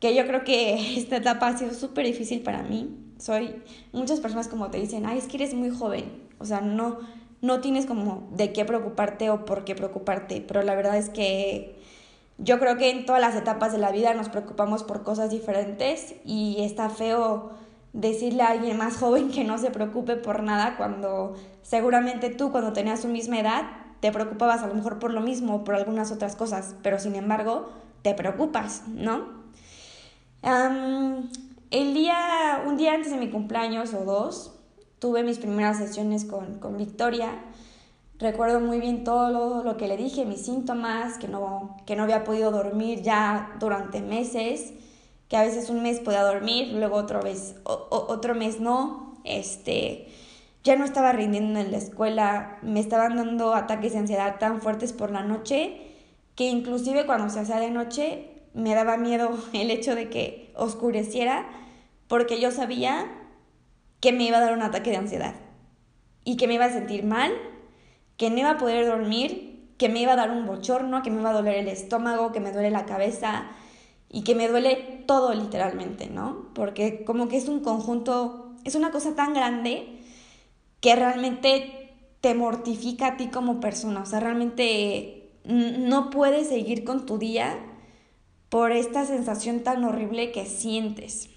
que 0.00 0.14
yo 0.14 0.26
creo 0.26 0.44
que 0.44 0.96
esta 0.98 1.16
etapa 1.16 1.48
ha 1.48 1.58
sido 1.58 1.74
súper 1.74 2.06
difícil 2.06 2.42
para 2.42 2.62
mí. 2.62 3.05
Soy, 3.18 3.62
muchas 3.92 4.20
personas 4.20 4.48
como 4.48 4.70
te 4.70 4.78
dicen, 4.78 5.06
ay, 5.06 5.18
es 5.18 5.26
que 5.26 5.36
eres 5.36 5.54
muy 5.54 5.70
joven, 5.70 6.04
o 6.38 6.44
sea, 6.44 6.60
no, 6.60 6.98
no 7.40 7.60
tienes 7.60 7.86
como 7.86 8.28
de 8.32 8.52
qué 8.52 8.64
preocuparte 8.64 9.30
o 9.30 9.44
por 9.44 9.64
qué 9.64 9.74
preocuparte, 9.74 10.44
pero 10.46 10.62
la 10.62 10.74
verdad 10.74 10.96
es 10.96 11.08
que 11.08 11.76
yo 12.38 12.58
creo 12.58 12.76
que 12.76 12.90
en 12.90 13.06
todas 13.06 13.20
las 13.20 13.34
etapas 13.34 13.72
de 13.72 13.78
la 13.78 13.90
vida 13.90 14.12
nos 14.14 14.28
preocupamos 14.28 14.84
por 14.84 15.02
cosas 15.02 15.30
diferentes 15.30 16.14
y 16.24 16.56
está 16.60 16.90
feo 16.90 17.50
decirle 17.92 18.42
a 18.42 18.48
alguien 18.48 18.76
más 18.76 18.96
joven 18.98 19.30
que 19.30 19.44
no 19.44 19.58
se 19.58 19.70
preocupe 19.70 20.16
por 20.16 20.42
nada 20.42 20.76
cuando 20.76 21.34
seguramente 21.62 22.30
tú 22.30 22.52
cuando 22.52 22.72
tenías 22.72 23.00
su 23.00 23.08
misma 23.08 23.40
edad 23.40 23.62
te 24.00 24.12
preocupabas 24.12 24.62
a 24.62 24.66
lo 24.66 24.74
mejor 24.74 24.98
por 24.98 25.12
lo 25.12 25.20
mismo 25.22 25.56
o 25.56 25.64
por 25.64 25.74
algunas 25.74 26.12
otras 26.12 26.36
cosas, 26.36 26.74
pero 26.82 26.98
sin 26.98 27.14
embargo 27.14 27.70
te 28.02 28.14
preocupas, 28.14 28.82
¿no? 28.88 29.46
El 31.70 31.94
día, 31.94 32.62
un 32.66 32.76
día 32.76 32.94
antes 32.94 33.12
de 33.12 33.18
mi 33.18 33.30
cumpleaños 33.30 33.94
o 33.94 34.04
dos, 34.04 34.58
tuve 34.98 35.22
mis 35.22 35.38
primeras 35.38 35.78
sesiones 35.78 36.24
con, 36.24 36.58
con 36.58 36.76
Victoria. 36.76 37.42
Recuerdo 38.18 38.60
muy 38.60 38.80
bien 38.80 39.04
todo 39.04 39.62
lo, 39.62 39.76
que 39.76 39.88
le 39.88 39.96
dije, 39.96 40.24
mis 40.24 40.44
síntomas, 40.44 41.18
que 41.18 41.28
no, 41.28 41.76
que 41.86 41.96
no 41.96 42.04
había 42.04 42.24
podido 42.24 42.50
dormir 42.50 43.02
ya 43.02 43.54
durante 43.60 44.00
meses, 44.00 44.72
que 45.28 45.36
a 45.36 45.42
veces 45.42 45.68
un 45.68 45.82
mes 45.82 46.00
podía 46.00 46.22
dormir, 46.22 46.72
luego 46.72 46.96
otro, 46.96 47.20
vez, 47.20 47.56
otro 47.64 48.34
mes 48.34 48.60
no. 48.60 49.14
Este, 49.24 50.08
ya 50.64 50.76
no 50.76 50.84
estaba 50.84 51.12
rindiendo 51.12 51.60
en 51.60 51.70
la 51.72 51.78
escuela, 51.78 52.58
me 52.62 52.80
estaban 52.80 53.16
dando 53.16 53.54
ataques 53.54 53.92
de 53.92 53.98
ansiedad 53.98 54.38
tan 54.38 54.60
fuertes 54.60 54.92
por 54.92 55.10
la 55.10 55.22
noche 55.22 55.82
que 56.36 56.44
inclusive 56.44 57.06
cuando 57.06 57.30
se 57.30 57.40
hacía 57.40 57.58
de 57.58 57.70
noche 57.70 58.28
me 58.54 58.74
daba 58.74 58.96
miedo 58.96 59.36
el 59.52 59.70
hecho 59.70 59.94
de 59.94 60.08
que 60.08 60.45
oscureciera 60.56 61.46
porque 62.08 62.40
yo 62.40 62.50
sabía 62.50 63.06
que 64.00 64.12
me 64.12 64.24
iba 64.24 64.38
a 64.38 64.40
dar 64.40 64.52
un 64.52 64.62
ataque 64.62 64.90
de 64.90 64.96
ansiedad 64.96 65.34
y 66.24 66.36
que 66.36 66.48
me 66.48 66.54
iba 66.54 66.64
a 66.64 66.72
sentir 66.72 67.04
mal, 67.04 67.32
que 68.16 68.30
no 68.30 68.38
iba 68.38 68.50
a 68.50 68.58
poder 68.58 68.86
dormir, 68.86 69.72
que 69.78 69.88
me 69.88 70.00
iba 70.00 70.12
a 70.12 70.16
dar 70.16 70.30
un 70.30 70.46
bochorno, 70.46 71.02
que 71.02 71.10
me 71.10 71.20
iba 71.20 71.30
a 71.30 71.34
doler 71.34 71.56
el 71.56 71.68
estómago, 71.68 72.32
que 72.32 72.40
me 72.40 72.52
duele 72.52 72.70
la 72.70 72.86
cabeza 72.86 73.46
y 74.08 74.22
que 74.22 74.34
me 74.34 74.48
duele 74.48 75.04
todo 75.06 75.34
literalmente, 75.34 76.08
¿no? 76.08 76.48
Porque 76.54 77.04
como 77.04 77.28
que 77.28 77.36
es 77.36 77.48
un 77.48 77.60
conjunto, 77.60 78.54
es 78.64 78.74
una 78.74 78.90
cosa 78.90 79.14
tan 79.14 79.34
grande 79.34 80.00
que 80.80 80.96
realmente 80.96 81.92
te 82.20 82.34
mortifica 82.34 83.08
a 83.08 83.16
ti 83.16 83.28
como 83.28 83.60
persona, 83.60 84.02
o 84.02 84.06
sea, 84.06 84.20
realmente 84.20 85.30
no 85.44 86.10
puedes 86.10 86.48
seguir 86.48 86.84
con 86.84 87.06
tu 87.06 87.18
día 87.18 87.56
por 88.48 88.72
esta 88.72 89.04
sensación 89.04 89.60
tan 89.60 89.84
horrible 89.84 90.32
que 90.32 90.46
sientes. 90.46 91.30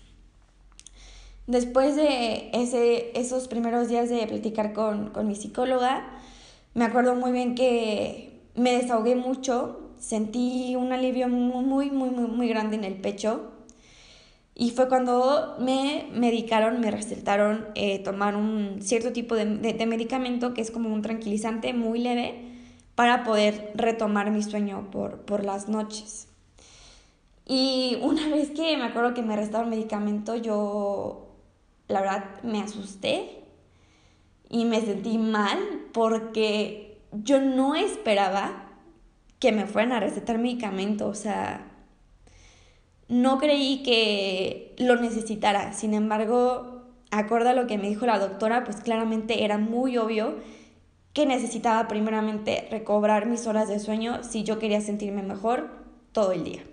Después 1.48 1.96
de 1.96 2.52
ese, 2.54 3.12
esos 3.20 3.48
primeros 3.48 3.88
días 3.88 4.10
de 4.10 4.28
platicar 4.28 4.74
con, 4.74 5.10
con 5.10 5.28
mi 5.28 5.36
psicóloga, 5.36 6.08
me 6.76 6.86
acuerdo 6.86 7.16
muy 7.16 7.32
bien 7.32 7.56
que 7.56 8.44
me 8.56 8.74
desahogué 8.74 9.16
mucho, 9.16 9.90
sentí 10.00 10.76
un 10.76 10.94
alivio 10.94 11.28
muy, 11.28 11.90
muy, 11.90 11.90
muy, 11.90 12.10
muy 12.12 12.48
grande 12.48 12.76
en 12.76 12.84
el 12.84 12.96
pecho. 12.96 13.52
Y 14.54 14.72
fue 14.72 14.90
cuando 14.90 15.56
me 15.60 16.08
medicaron, 16.14 16.82
me 16.82 16.92
recetaron 16.92 17.68
eh, 17.76 18.00
tomar 18.00 18.36
un 18.36 18.80
cierto 18.82 19.14
tipo 19.14 19.36
de, 19.36 19.46
de, 19.46 19.86
medicamento 19.86 20.54
que 20.54 20.62
es 20.62 20.70
como 20.70 20.94
un 20.94 21.02
tranquilizante 21.02 21.74
muy 21.74 22.00
leve 22.00 22.44
para 22.94 23.24
poder 23.24 23.72
retomar 23.76 24.32
mi 24.32 24.44
sueño 24.44 24.90
por, 24.92 25.22
por 25.22 25.46
las 25.46 25.70
noches. 25.70 26.29
Y 27.50 27.98
una 28.04 28.28
vez 28.30 28.52
que 28.52 28.78
me 28.78 28.84
acuerdo 28.84 29.16
que 29.16 29.24
me 29.24 29.36
restaron 29.36 29.72
medicamento, 29.72 30.36
yo 30.36 31.30
la 31.88 32.02
verdad 32.02 32.26
me 32.44 32.62
asusté 32.62 33.42
y 34.48 34.66
me 34.66 34.82
sentí 34.82 35.18
mal 35.18 35.58
porque 35.92 37.02
yo 37.12 37.42
no 37.42 37.74
esperaba 37.74 38.68
que 39.40 39.52
me 39.52 39.66
fueran 39.66 39.94
a 39.94 40.00
recetar 40.00 40.38
medicamento, 40.38 41.08
o 41.08 41.16
sea, 41.16 41.72
no 43.08 43.40
creí 43.40 43.82
que 43.82 44.76
lo 44.78 44.98
necesitara. 44.98 45.74
Sin 45.74 45.96
embargo, 45.96 46.84
acorde 47.10 47.50
a 47.50 47.54
lo 47.56 47.66
que 47.66 47.80
me 47.80 47.90
dijo 47.90 48.06
la 48.06 48.20
doctora, 48.20 48.64
pues 48.64 48.82
claramente 48.82 49.44
era 49.44 49.58
muy 49.58 49.98
obvio 49.98 50.36
que 51.14 51.26
necesitaba 51.26 51.88
primeramente 51.88 52.68
recobrar 52.70 53.26
mis 53.26 53.48
horas 53.48 53.70
de 53.70 53.80
sueño 53.80 54.24
si 54.24 54.44
yo 54.44 54.60
quería 54.60 54.82
sentirme 54.82 55.24
mejor 55.24 55.72
todo 56.12 56.32
el 56.32 56.44
día. 56.44 56.69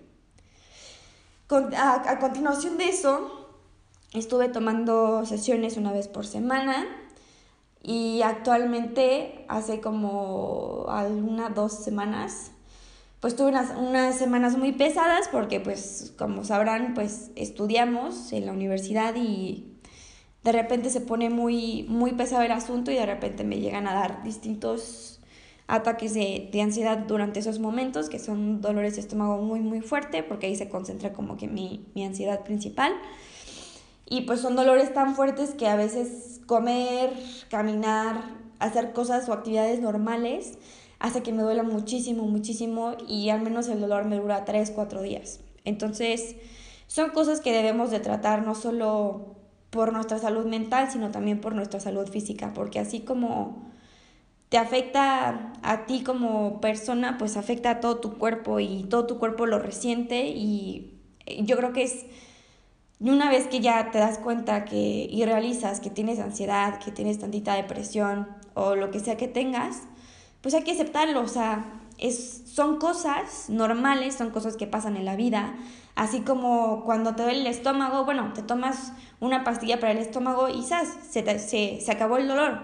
A, 1.51 2.11
a 2.11 2.19
continuación 2.19 2.79
de 2.79 2.89
eso, 2.89 3.47
Estuve 4.17 4.49
tomando 4.49 5.27
sesiones 5.27 5.77
una 5.77 5.93
vez 5.93 6.09
por 6.09 6.27
semana 6.27 6.87
y 7.83 8.23
actualmente 8.23 9.45
hace 9.49 9.81
como 9.81 10.87
algunas 10.89 11.55
dos 11.55 11.73
semanas 11.73 12.53
pues 13.21 13.37
tuve 13.37 13.49
unas, 13.49 13.77
unas, 13.77 14.17
semanas 14.17 14.57
muy 14.57 14.73
pesadas 14.73 15.29
porque 15.29 15.61
pues 15.61 16.15
como 16.17 16.45
sabrán 16.45 16.95
pues 16.95 17.31
estudiamos 17.35 18.33
en 18.33 18.47
la 18.47 18.53
universidad 18.53 19.15
y 19.17 19.75
de 20.45 20.53
repente 20.53 20.89
se 20.89 21.03
pone 21.03 21.29
muy, 21.29 21.85
muy 21.89 22.13
pesado 22.13 22.43
el 22.43 22.53
asunto 22.53 22.91
y 22.91 22.95
de 22.95 23.05
repente 23.07 23.45
me 23.45 23.59
llegan 23.59 23.87
a 23.87 23.93
dar 23.93 24.23
distintos 24.23 25.16
ataques 25.69 26.15
de, 26.15 26.49
de 26.53 26.63
ansiedad 26.63 26.99
durante 26.99 27.41
esos 27.41 27.59
momentos 27.59 28.09
que 28.09 28.19
son 28.19 28.61
dolores 28.61 28.95
de 28.95 29.01
estómago 29.01 29.39
muy 29.39 29.61
muy 29.61 29.81
fuerte 29.81 30.23
porque 30.23 30.47
ahí 30.47 30.57
se 30.57 30.69
concentra 30.69 31.13
como 31.13 31.37
que 31.37 31.49
mi, 31.49 31.87
mi 31.95 32.05
ansiedad 32.05 32.45
principal. 32.45 32.93
Y 34.09 34.23
pues 34.23 34.41
son 34.41 34.55
dolores 34.55 34.95
tan 34.95 35.17
fuertes 35.17 35.55
que 35.55 35.67
a 35.67 35.75
veces 35.75 36.41
comer, 36.47 37.13
caminar, 37.51 38.23
hacer 38.61 38.93
cosas 38.93 39.29
o 39.29 39.33
actividades 39.33 39.81
normales 39.81 40.59
hace 40.99 41.23
que 41.23 41.33
me 41.33 41.43
duela 41.43 41.63
muchísimo, 41.63 42.25
muchísimo 42.25 42.95
y 43.07 43.29
al 43.31 43.43
menos 43.43 43.69
el 43.69 43.81
dolor 43.81 44.05
me 44.07 44.17
dura 44.17 44.45
3, 44.45 44.71
4 44.75 45.03
días. 45.03 45.41
Entonces 45.65 46.37
son 46.87 47.11
cosas 47.11 47.41
que 47.41 47.53
debemos 47.53 47.91
de 47.91 48.01
tratar 48.01 48.45
no 48.47 48.55
solo 48.55 49.35
por 49.71 49.93
nuestra 49.93 50.19
salud 50.19 50.47
mental, 50.47 50.91
sino 50.91 51.11
también 51.11 51.41
por 51.41 51.55
nuestra 51.55 51.81
salud 51.81 52.09
física, 52.09 52.53
porque 52.55 52.79
así 52.79 53.01
como 53.01 53.67
te 54.49 54.59
afecta 54.59 55.53
a 55.63 55.87
ti 55.87 56.03
como 56.03 56.61
persona, 56.61 57.19
pues 57.19 57.37
afecta 57.37 57.71
a 57.71 57.81
todo 57.81 57.99
tu 57.99 58.19
cuerpo 58.19 58.61
y 58.61 58.85
todo 58.85 59.07
tu 59.07 59.19
cuerpo 59.19 59.47
lo 59.47 59.59
resiente 59.59 60.29
y 60.29 61.01
yo 61.41 61.57
creo 61.57 61.73
que 61.73 61.83
es 61.83 62.07
una 63.01 63.29
vez 63.29 63.47
que 63.49 63.61
ya 63.61 63.91
te 63.91 63.99
das 63.99 64.19
cuenta 64.19 64.65
que 64.65 65.07
y 65.11 65.25
realizas 65.25 65.81
que 65.81 65.91
tienes 65.91 66.19
ansiedad, 66.19 66.79
que 66.79 66.91
tienes 66.91 67.19
tantita 67.19 67.55
depresión 67.55 68.29
o 68.55 68.75
lo 68.75 68.91
que 68.91 69.01
sea 69.01 69.17
que 69.17 69.29
tengas, 69.29 69.83
pues 70.41 70.55
hay 70.55 70.63
que 70.63 70.73
aceptarlo, 70.73 71.21
o 71.21 71.29
sea, 71.29 71.81
es, 71.99 72.43
son 72.47 72.79
cosas 72.79 73.51
normales, 73.51 74.15
son 74.15 74.31
cosas 74.31 74.57
que 74.57 74.67
pasan 74.67 74.97
en 74.97 75.05
la 75.05 75.17
vida, 75.17 75.55
así 75.95 76.21
como 76.21 76.85
cuando 76.85 77.15
te 77.15 77.23
duele 77.23 77.41
el 77.41 77.47
estómago, 77.49 78.05
bueno, 78.05 78.33
te 78.33 78.43
tomas 78.43 78.93
una 79.21 79.45
pastilla 79.45 79.81
para 79.81 79.93
el 79.93 79.99
estómago 79.99 80.49
y 80.49 80.63
¡zas! 80.63 80.89
Se, 81.11 81.39
se, 81.39 81.81
se 81.81 81.93
acabó 81.93 82.17
el 82.17 82.29
dolor. 82.29 82.61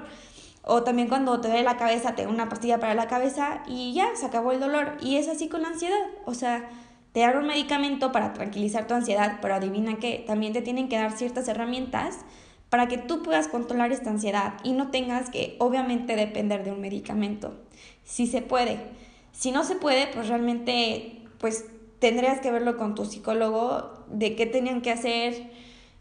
O 0.65 0.83
también 0.83 1.09
cuando 1.09 1.41
te 1.41 1.49
duele 1.49 1.65
la 1.65 1.77
cabeza, 1.77 2.15
te 2.15 2.27
una 2.27 2.49
pastilla 2.49 2.79
para 2.79 2.95
la 2.95 3.09
cabeza 3.09 3.63
y 3.67 3.93
ya, 3.95 4.15
se 4.15 4.27
acabó 4.27 4.53
el 4.53 4.61
dolor. 4.61 4.97
Y 5.01 5.17
es 5.17 5.29
así 5.29 5.49
con 5.49 5.63
la 5.63 5.69
ansiedad, 5.69 5.99
o 6.25 6.35
sea, 6.35 6.69
te 7.13 7.21
dan 7.21 7.37
un 7.37 7.47
medicamento 7.47 8.13
para 8.13 8.33
tranquilizar 8.33 8.87
tu 8.87 8.95
ansiedad, 8.95 9.39
pero 9.43 9.55
adivina 9.55 9.99
que 9.99 10.25
también 10.27 10.53
te 10.53 10.63
tienen 10.63 10.89
que 10.89 10.97
dar 10.97 11.13
ciertas 11.13 11.47
herramientas 11.49 12.21
para 12.71 12.89
que 12.89 12.97
tú 12.97 13.23
puedas 13.23 13.49
controlar 13.49 13.93
esta 13.93 14.09
ansiedad 14.09 14.55
y 14.65 14.73
no 14.73 14.91
tengas 14.91 15.29
que 15.29 15.57
obviamente 15.59 16.17
depender 16.17 16.65
de 16.65 16.73
un 16.73 16.81
medicamento. 16.81 17.55
Si 18.05 18.27
se 18.27 18.41
puede. 18.41 18.79
Si 19.33 19.51
no 19.51 19.65
se 19.65 19.77
puede, 19.77 20.07
pues 20.07 20.29
realmente 20.29 21.23
pues 21.39 21.67
tendrías 21.99 22.41
que 22.41 22.51
verlo 22.51 22.79
con 22.79 22.95
tu 22.95 23.05
psicólogo 23.05 23.93
de 24.09 24.37
qué 24.37 24.47
tenían 24.47 24.81
que 24.81 24.91
hacer, 24.91 25.51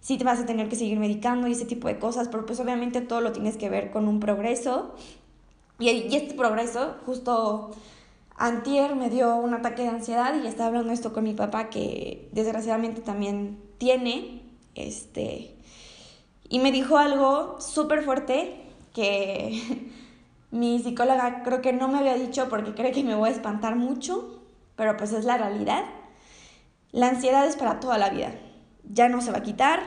si 0.02 0.18
te 0.18 0.24
vas 0.24 0.40
a 0.40 0.46
tener 0.46 0.68
que 0.68 0.76
seguir 0.76 1.00
medicando 1.00 1.48
y 1.48 1.54
ese 1.54 1.66
tipo 1.66 1.88
de 1.88 2.00
cosas, 2.00 2.28
pero 2.28 2.46
pues 2.46 2.60
obviamente 2.60 3.02
todo 3.02 3.22
lo 3.22 3.32
tienes 3.32 3.56
que 3.56 3.70
ver 3.70 3.92
con 3.92 4.08
un 4.08 4.20
progreso. 4.20 4.96
Y, 5.80 5.90
y 5.90 6.16
este 6.16 6.34
progreso 6.36 6.96
justo 7.06 7.72
Antier 8.36 8.96
me 8.96 9.10
dio 9.10 9.36
un 9.36 9.54
ataque 9.54 9.84
de 9.84 9.90
ansiedad 9.90 10.34
y 10.42 10.48
estaba 10.48 10.68
hablando 10.68 10.92
esto 10.92 11.14
con 11.14 11.24
mi 11.24 11.34
papá 11.34 11.70
que 11.70 12.28
desgraciadamente 12.32 13.02
también 13.02 13.62
tiene, 13.78 14.42
este, 14.74 15.56
y 16.50 16.60
me 16.60 16.72
dijo 16.72 16.98
algo 16.98 17.62
súper 17.62 18.04
fuerte 18.04 18.62
que 18.94 19.62
mi 20.52 20.80
psicóloga 20.80 21.44
creo 21.44 21.62
que 21.62 21.72
no 21.72 21.88
me 21.88 22.00
había 22.00 22.16
dicho 22.16 22.50
porque 22.50 22.74
cree 22.74 22.92
que 22.92 23.04
me 23.04 23.16
voy 23.16 23.30
a 23.30 23.32
espantar 23.32 23.76
mucho, 23.76 24.42
pero 24.76 24.98
pues 24.98 25.14
es 25.14 25.24
la 25.24 25.38
realidad. 25.38 25.86
La 26.92 27.08
ansiedad 27.08 27.46
es 27.48 27.56
para 27.56 27.80
toda 27.80 27.98
la 27.98 28.10
vida. 28.10 28.34
Ya 28.94 29.10
no 29.10 29.22
se 29.22 29.32
va 29.32 29.40
a 29.40 29.44
quitar, 29.44 29.82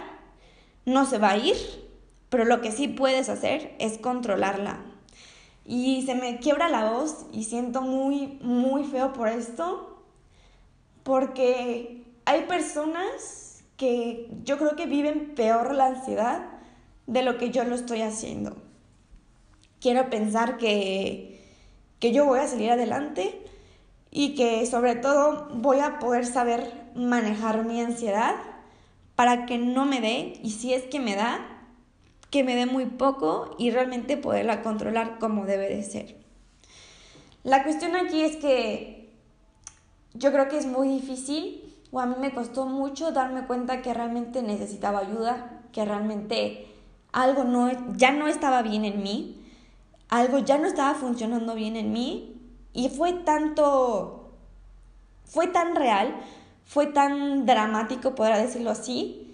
no 0.85 1.05
se 1.07 1.19
va 1.19 1.31
a 1.31 1.37
ir, 1.37 1.57
pero 2.29 2.45
lo 2.45 2.61
que 2.61 2.73
sí 2.73 2.89
puedes 2.89 3.29
hacer 3.29 3.75
es 3.79 3.99
controlarla. 3.99 4.81
Y 5.65 6.05
se 6.05 6.15
me 6.15 6.39
quiebra 6.39 6.69
la 6.69 6.91
voz 6.91 7.27
y 7.33 7.45
siento 7.45 7.81
muy, 7.81 8.39
muy 8.43 8.85
feo 8.85 9.13
por 9.13 9.29
esto, 9.29 10.03
porque 11.03 12.05
hay 12.25 12.45
personas 12.45 13.63
que 13.77 14.29
yo 14.45 14.59
creo 14.59 14.77
que 14.77 14.87
viven 14.87 15.35
peor 15.35 15.75
la 15.75 15.87
ansiedad 15.87 16.47
de 17.07 17.23
lo 17.23 17.39
que 17.39 17.51
yo 17.51 17.65
lo 17.65 17.75
estoy 17.75 18.03
haciendo. 18.03 18.57
Quiero 19.81 20.09
pensar 20.11 20.57
que, 20.59 21.41
que 21.99 22.13
yo 22.13 22.25
voy 22.25 22.41
a 22.41 22.49
salir 22.49 22.71
adelante 22.71 23.43
y 24.11 24.35
que 24.35 24.65
sobre 24.67 24.95
todo 24.95 25.49
voy 25.55 25.81
a 25.81 25.99
poder 25.99 26.25
saber 26.25 26.91
manejar 26.95 27.65
mi 27.65 27.81
ansiedad 27.81 28.35
para 29.17 29.47
que 29.47 29.59
no 29.59 29.85
me 29.85 30.01
dé 30.01 30.41
y 30.43 30.51
si 30.51 30.75
es 30.75 30.85
que 30.85 31.01
me 31.01 31.17
da, 31.17 31.41
que 32.31 32.43
me 32.43 32.57
dé 32.57 32.67
muy 32.67 32.87
poco 32.87 33.55
y 33.59 33.71
realmente 33.71 34.17
poderla 34.17 34.63
controlar 34.63 35.19
como 35.19 35.47
debe 35.47 35.69
de 35.69 35.83
ser. 35.83 36.17
La 37.45 37.63
cuestión 37.63 37.95
aquí 37.95 38.23
es 38.23 38.37
que 38.37 39.13
yo 40.15 40.33
creo 40.33 40.49
que 40.49 40.59
es 40.59 40.67
muy 40.67 40.89
difícil 40.89 41.75
o 41.93 42.01
a 42.01 42.07
mí 42.07 42.17
me 42.19 42.33
costó 42.33 42.67
mucho 42.67 43.13
darme 43.13 43.47
cuenta 43.47 43.83
que 43.83 43.95
realmente 43.95 44.43
necesitaba 44.43 45.01
ayuda, 45.01 45.63
que 45.73 45.85
realmente 45.85 46.67
algo 47.13 47.45
no, 47.45 47.71
ya 47.97 48.11
no 48.11 48.27
estaba 48.27 48.63
bien 48.63 48.85
en 48.85 49.03
mí, 49.03 49.41
algo 50.09 50.39
ya 50.39 50.59
no 50.59 50.67
estaba 50.67 50.95
funcionando 50.95 51.55
bien 51.55 51.77
en 51.77 51.93
mí 51.93 52.41
y 52.73 52.89
fue 52.89 53.13
tanto, 53.13 54.33
fue 55.25 55.47
tan 55.47 55.77
real, 55.77 56.17
fue 56.65 56.87
tan 56.87 57.47
dramático, 57.47 58.15
podrá 58.15 58.39
decirlo 58.39 58.71
así, 58.71 59.25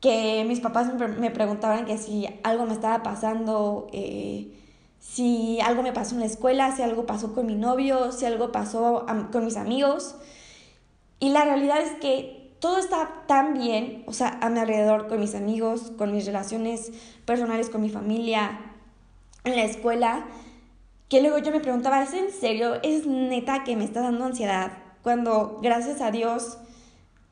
que 0.00 0.44
mis 0.46 0.60
papás 0.60 0.92
me 0.94 1.30
preguntaban 1.30 1.84
que 1.84 1.98
si 1.98 2.28
algo 2.44 2.66
me 2.66 2.72
estaba 2.72 3.02
pasando, 3.02 3.88
eh, 3.92 4.54
si 4.98 5.60
algo 5.60 5.82
me 5.82 5.92
pasó 5.92 6.14
en 6.14 6.20
la 6.20 6.26
escuela, 6.26 6.74
si 6.74 6.82
algo 6.82 7.06
pasó 7.06 7.34
con 7.34 7.46
mi 7.46 7.54
novio, 7.54 8.12
si 8.12 8.24
algo 8.24 8.52
pasó 8.52 9.06
con 9.32 9.44
mis 9.44 9.56
amigos. 9.56 10.16
Y 11.20 11.30
la 11.30 11.44
realidad 11.44 11.80
es 11.80 11.92
que 12.00 12.54
todo 12.60 12.78
está 12.78 13.24
tan 13.26 13.54
bien, 13.54 14.04
o 14.06 14.12
sea, 14.12 14.38
a 14.40 14.48
mi 14.50 14.58
alrededor, 14.58 15.08
con 15.08 15.20
mis 15.20 15.34
amigos, 15.34 15.92
con 15.96 16.12
mis 16.12 16.26
relaciones 16.26 16.92
personales, 17.24 17.70
con 17.70 17.80
mi 17.80 17.90
familia, 17.90 18.60
en 19.44 19.56
la 19.56 19.64
escuela, 19.64 20.26
que 21.08 21.22
luego 21.22 21.38
yo 21.38 21.52
me 21.52 21.60
preguntaba, 21.60 22.02
¿es 22.02 22.12
en 22.12 22.30
serio? 22.30 22.74
¿Es 22.82 23.06
neta 23.06 23.64
que 23.64 23.76
me 23.76 23.84
está 23.84 24.02
dando 24.02 24.24
ansiedad? 24.24 24.72
Cuando, 25.02 25.58
gracias 25.62 26.00
a 26.00 26.10
Dios, 26.10 26.58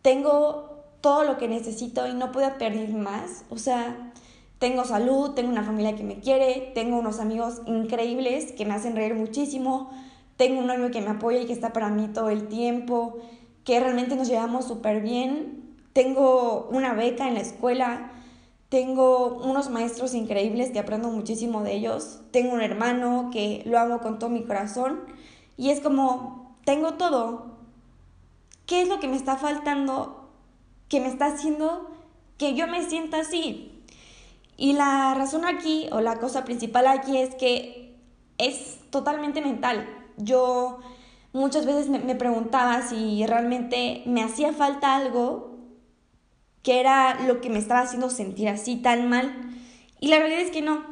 tengo 0.07 0.85
todo 1.01 1.25
lo 1.25 1.37
que 1.37 1.49
necesito 1.49 2.07
y 2.07 2.15
no 2.15 2.31
puedo 2.31 2.59
pedir 2.59 2.95
más. 2.95 3.43
O 3.51 3.59
sea, 3.59 4.13
tengo 4.61 4.85
salud, 4.85 5.33
tengo 5.33 5.51
una 5.51 5.65
familia 5.65 5.97
que 5.97 6.05
me 6.05 6.21
quiere, 6.21 6.71
tengo 6.77 6.97
unos 6.97 7.19
amigos 7.19 7.61
increíbles 7.67 8.53
que 8.53 8.65
me 8.65 8.75
hacen 8.75 8.95
reír 8.95 9.17
muchísimo, 9.17 9.91
tengo 10.37 10.61
un 10.61 10.69
novio 10.69 10.93
que 10.93 11.01
me 11.01 11.11
apoya 11.11 11.41
y 11.41 11.47
que 11.47 11.53
está 11.53 11.73
para 11.73 11.89
mí 11.89 12.07
todo 12.07 12.31
el 12.31 12.47
tiempo, 12.47 13.19
que 13.65 13.81
realmente 13.81 14.15
nos 14.15 14.29
llevamos 14.29 14.67
súper 14.67 15.03
bien, 15.03 15.75
tengo 15.93 16.69
una 16.71 16.95
beca 16.95 17.27
en 17.27 17.35
la 17.35 17.41
escuela, 17.41 18.13
tengo 18.69 19.41
unos 19.45 19.71
maestros 19.71 20.15
increíbles 20.15 20.71
que 20.71 20.79
aprendo 20.79 21.11
muchísimo 21.11 21.65
de 21.65 21.73
ellos. 21.75 22.21
Tengo 22.31 22.55
un 22.55 22.61
hermano 22.61 23.31
que 23.33 23.65
lo 23.67 23.77
amo 23.77 23.99
con 23.99 24.21
todo 24.21 24.31
mi 24.31 24.45
corazón. 24.45 25.01
Y 25.57 25.71
es 25.71 25.81
como, 25.81 26.57
tengo 26.65 26.95
todo. 26.95 27.56
¿Qué 28.67 28.83
es 28.83 28.89
lo 28.89 29.01
que 29.01 29.09
me 29.09 29.17
está 29.17 29.37
faltando? 29.37 30.29
Que 30.89 31.01
me 31.01 31.09
está 31.09 31.27
haciendo 31.27 31.91
que 32.39 32.55
yo 32.55 32.67
me 32.67 32.85
sienta 32.89 33.21
así. 33.21 33.83
Y 34.57 34.73
la 34.73 35.15
razón 35.15 35.45
aquí, 35.45 35.89
o 35.93 36.01
la 36.01 36.17
cosa 36.19 36.45
principal 36.45 36.87
aquí, 36.87 37.17
es 37.17 37.35
que 37.35 37.97
es 38.39 38.79
totalmente 38.91 39.41
mental. 39.41 39.89
Yo 40.17 40.79
muchas 41.33 41.67
veces 41.67 41.89
me, 41.89 41.99
me 41.99 42.15
preguntaba 42.15 42.83
si 42.83 43.25
realmente 43.27 44.03
me 44.07 44.23
hacía 44.23 44.53
falta 44.53 44.97
algo 44.97 45.57
que 46.63 46.81
era 46.81 47.21
lo 47.27 47.41
que 47.41 47.49
me 47.49 47.59
estaba 47.59 47.81
haciendo 47.81 48.11
sentir 48.11 48.49
así 48.49 48.77
tan 48.77 49.09
mal. 49.09 49.33
Y 50.01 50.09
la 50.09 50.19
realidad 50.19 50.41
es 50.41 50.51
que 50.51 50.63
no. 50.63 50.85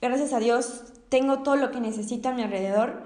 Gracias 0.00 0.32
a 0.32 0.40
Dios 0.40 0.82
tengo 1.08 1.44
todo 1.44 1.54
lo 1.54 1.70
que 1.70 1.80
necesito 1.80 2.28
a 2.28 2.32
mi 2.32 2.42
alrededor. 2.42 3.03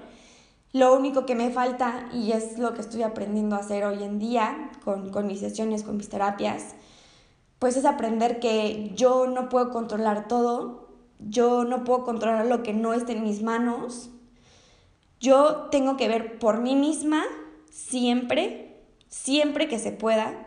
Lo 0.72 0.94
único 0.94 1.24
que 1.24 1.34
me 1.34 1.50
falta, 1.50 2.08
y 2.12 2.32
es 2.32 2.58
lo 2.58 2.74
que 2.74 2.82
estoy 2.82 3.02
aprendiendo 3.02 3.56
a 3.56 3.60
hacer 3.60 3.84
hoy 3.84 4.02
en 4.02 4.18
día 4.18 4.70
con, 4.84 5.10
con 5.10 5.26
mis 5.26 5.40
sesiones, 5.40 5.82
con 5.82 5.96
mis 5.96 6.08
terapias, 6.10 6.74
pues 7.58 7.76
es 7.76 7.84
aprender 7.84 8.38
que 8.38 8.92
yo 8.94 9.26
no 9.26 9.48
puedo 9.48 9.70
controlar 9.70 10.28
todo, 10.28 10.88
yo 11.18 11.64
no 11.64 11.84
puedo 11.84 12.04
controlar 12.04 12.46
lo 12.46 12.62
que 12.62 12.74
no 12.74 12.92
esté 12.92 13.12
en 13.12 13.24
mis 13.24 13.42
manos, 13.42 14.10
yo 15.20 15.68
tengo 15.70 15.96
que 15.96 16.06
ver 16.06 16.38
por 16.38 16.60
mí 16.60 16.76
misma 16.76 17.24
siempre, 17.70 18.76
siempre 19.08 19.68
que 19.68 19.78
se 19.78 19.90
pueda, 19.90 20.46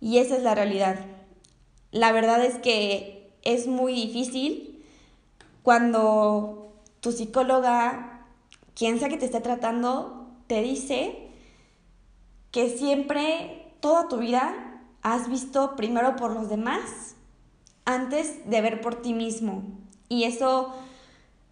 y 0.00 0.18
esa 0.18 0.36
es 0.36 0.42
la 0.42 0.54
realidad. 0.54 0.98
La 1.92 2.12
verdad 2.12 2.44
es 2.44 2.56
que 2.58 3.32
es 3.42 3.66
muy 3.66 3.94
difícil 3.94 4.84
cuando 5.62 6.72
tu 7.00 7.12
psicóloga, 7.12 8.09
quien 8.80 8.98
sea 8.98 9.10
que 9.10 9.18
te 9.18 9.26
esté 9.26 9.42
tratando, 9.42 10.26
te 10.46 10.62
dice 10.62 11.28
que 12.50 12.70
siempre, 12.70 13.74
toda 13.80 14.08
tu 14.08 14.16
vida, 14.16 14.54
has 15.02 15.28
visto 15.28 15.76
primero 15.76 16.16
por 16.16 16.32
los 16.32 16.48
demás 16.48 17.14
antes 17.84 18.48
de 18.48 18.62
ver 18.62 18.80
por 18.80 19.02
ti 19.02 19.12
mismo. 19.12 19.64
Y 20.08 20.24
eso 20.24 20.72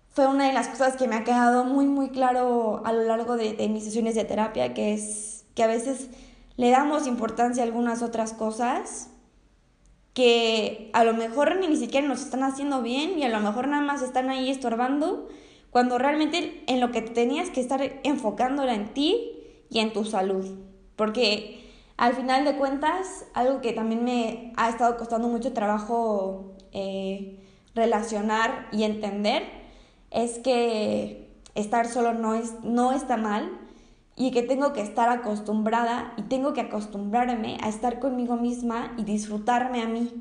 fue 0.09 0.27
una 0.27 0.47
de 0.47 0.55
las 0.55 0.69
cosas 0.69 0.97
que 0.97 1.07
me 1.07 1.17
ha 1.17 1.25
quedado 1.25 1.65
muy, 1.65 1.85
muy 1.85 2.09
claro 2.09 2.81
a 2.87 2.95
lo 2.95 3.03
largo 3.03 3.37
de, 3.37 3.53
de 3.53 3.69
mis 3.69 3.85
sesiones 3.85 4.15
de 4.15 4.25
terapia, 4.25 4.73
que 4.73 4.95
es 4.95 5.45
que 5.55 5.63
a 5.63 5.67
veces 5.67 6.09
le 6.57 6.71
damos 6.71 7.07
importancia 7.07 7.63
a 7.63 7.67
algunas 7.67 8.01
otras 8.01 8.33
cosas 8.33 9.11
que 10.15 10.89
a 10.95 11.05
lo 11.05 11.13
mejor 11.13 11.57
ni 11.57 11.77
siquiera 11.77 12.09
nos 12.09 12.23
están 12.23 12.43
haciendo 12.43 12.81
bien 12.81 13.19
y 13.19 13.25
a 13.25 13.29
lo 13.29 13.41
mejor 13.41 13.69
nada 13.69 13.83
más 13.83 14.01
están 14.01 14.31
ahí 14.31 14.49
estorbando, 14.49 15.29
cuando 15.71 15.99
realmente 15.99 16.65
en 16.67 16.81
lo 16.81 16.91
que 16.93 17.03
tenías 17.03 17.51
que 17.51 17.61
estar 17.61 18.01
enfocando 18.03 18.63
era 18.63 18.75
en 18.75 18.93
ti 18.95 19.43
y 19.71 19.81
en 19.81 19.93
tu 19.93 20.05
salud. 20.05 20.59
Porque 20.97 21.71
al 21.97 22.15
final 22.15 22.45
de 22.45 22.57
cuentas, 22.57 23.27
algo 23.35 23.61
que 23.61 23.73
también 23.73 24.05
me 24.05 24.53
ha 24.57 24.69
estado 24.69 24.97
costando 24.97 25.29
mucho 25.29 25.53
trabajo 25.53 26.57
eh, 26.73 27.41
relacionar 27.75 28.69
y 28.73 28.85
entender 28.85 29.43
es 30.11 30.39
que 30.39 31.29
estar 31.55 31.87
solo 31.87 32.15
no, 32.15 32.35
es, 32.35 32.55
no 32.63 32.93
está 32.93 33.17
mal, 33.17 33.51
y 34.19 34.33
que 34.33 34.43
tengo 34.43 34.73
que 34.73 34.83
estar 34.83 35.09
acostumbrada 35.09 36.13
y 36.17 36.23
tengo 36.23 36.53
que 36.53 36.63
acostumbrarme 36.63 37.57
a 37.63 37.69
estar 37.69 38.01
conmigo 38.01 38.37
misma 38.37 38.93
y 38.99 39.05
disfrutarme 39.05 39.81
a 39.81 39.87
mí. 39.87 40.13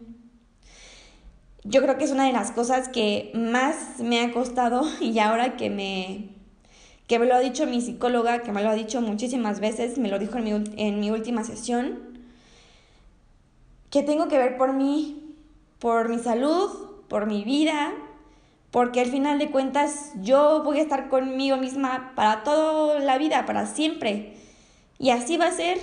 Yo 1.63 1.82
creo 1.82 1.98
que 1.98 2.06
es 2.06 2.12
una 2.12 2.26
de 2.26 2.34
las 2.34 2.52
cosas 2.52 2.89
que 2.89 3.32
más 3.34 4.00
me 4.00 4.22
ha 4.22 4.32
costado 4.32 4.84
y 5.02 5.20
ahora 5.20 5.58
que 5.58 5.70
me, 5.70 6.30
que 7.08 7.20
me 7.20 7.26
lo 7.26 7.36
ha 7.36 7.39
dicho 7.39 7.65
mi 7.65 7.82
psicóloga, 7.82 8.41
que 8.43 8.52
me 8.52 8.63
lo 8.63 8.70
ha 8.70 8.76
dicho 8.76 9.02
muchísimas 9.02 9.60
veces, 9.60 9.98
me 9.98 10.10
lo 10.10 10.20
dijo 10.20 10.38
en 10.38 10.43
mi, 10.43 10.52
en 10.78 11.00
mi 11.00 11.12
última 11.12 11.43
sesión, 11.43 12.00
que 13.89 14.04
tengo 14.04 14.28
que 14.28 14.38
ver 14.38 14.58
por 14.58 14.74
mí, 14.74 15.36
por 15.80 16.10
mi 16.10 16.20
salud, 16.20 16.70
por 17.08 17.26
mi 17.26 17.43
vida, 17.43 17.93
porque 18.72 19.00
al 19.00 19.08
final 19.08 19.39
de 19.39 19.50
cuentas 19.50 20.12
yo 20.22 20.62
voy 20.63 20.80
a 20.80 20.82
estar 20.82 21.10
conmigo 21.10 21.58
misma 21.58 22.12
para 22.15 22.43
toda 22.43 23.00
la 23.00 23.17
vida, 23.17 23.46
para 23.46 23.65
siempre. 23.65 24.34
Y 25.00 25.12
así 25.12 25.38
va 25.38 25.48
a 25.48 25.52
ser. 25.52 25.80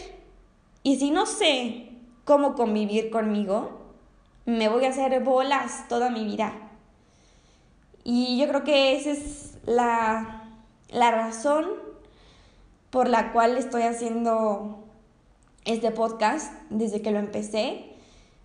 Y 0.83 0.97
si 0.97 1.11
no 1.11 1.27
sé 1.27 1.89
cómo 2.25 2.55
convivir 2.55 3.11
conmigo, 3.11 3.84
me 4.47 4.69
voy 4.69 4.85
a 4.85 4.91
hacer 4.91 5.23
bolas 5.23 5.89
toda 5.89 6.11
mi 6.11 6.25
vida. 6.25 6.53
Y 8.05 8.39
yo 8.39 8.49
creo 8.49 8.65
que 8.65 8.97
esa 8.97 9.11
es 9.11 9.59
la, 9.65 10.45
la 10.91 11.11
razón 11.11 11.67
por 12.91 13.09
la 13.09 13.33
cual 13.33 13.57
estoy 13.57 13.83
haciendo 13.83 14.85
este 15.65 15.91
podcast 15.91 16.53
desde 16.71 17.01
que 17.01 17.11
lo 17.11 17.19
empecé. 17.19 17.95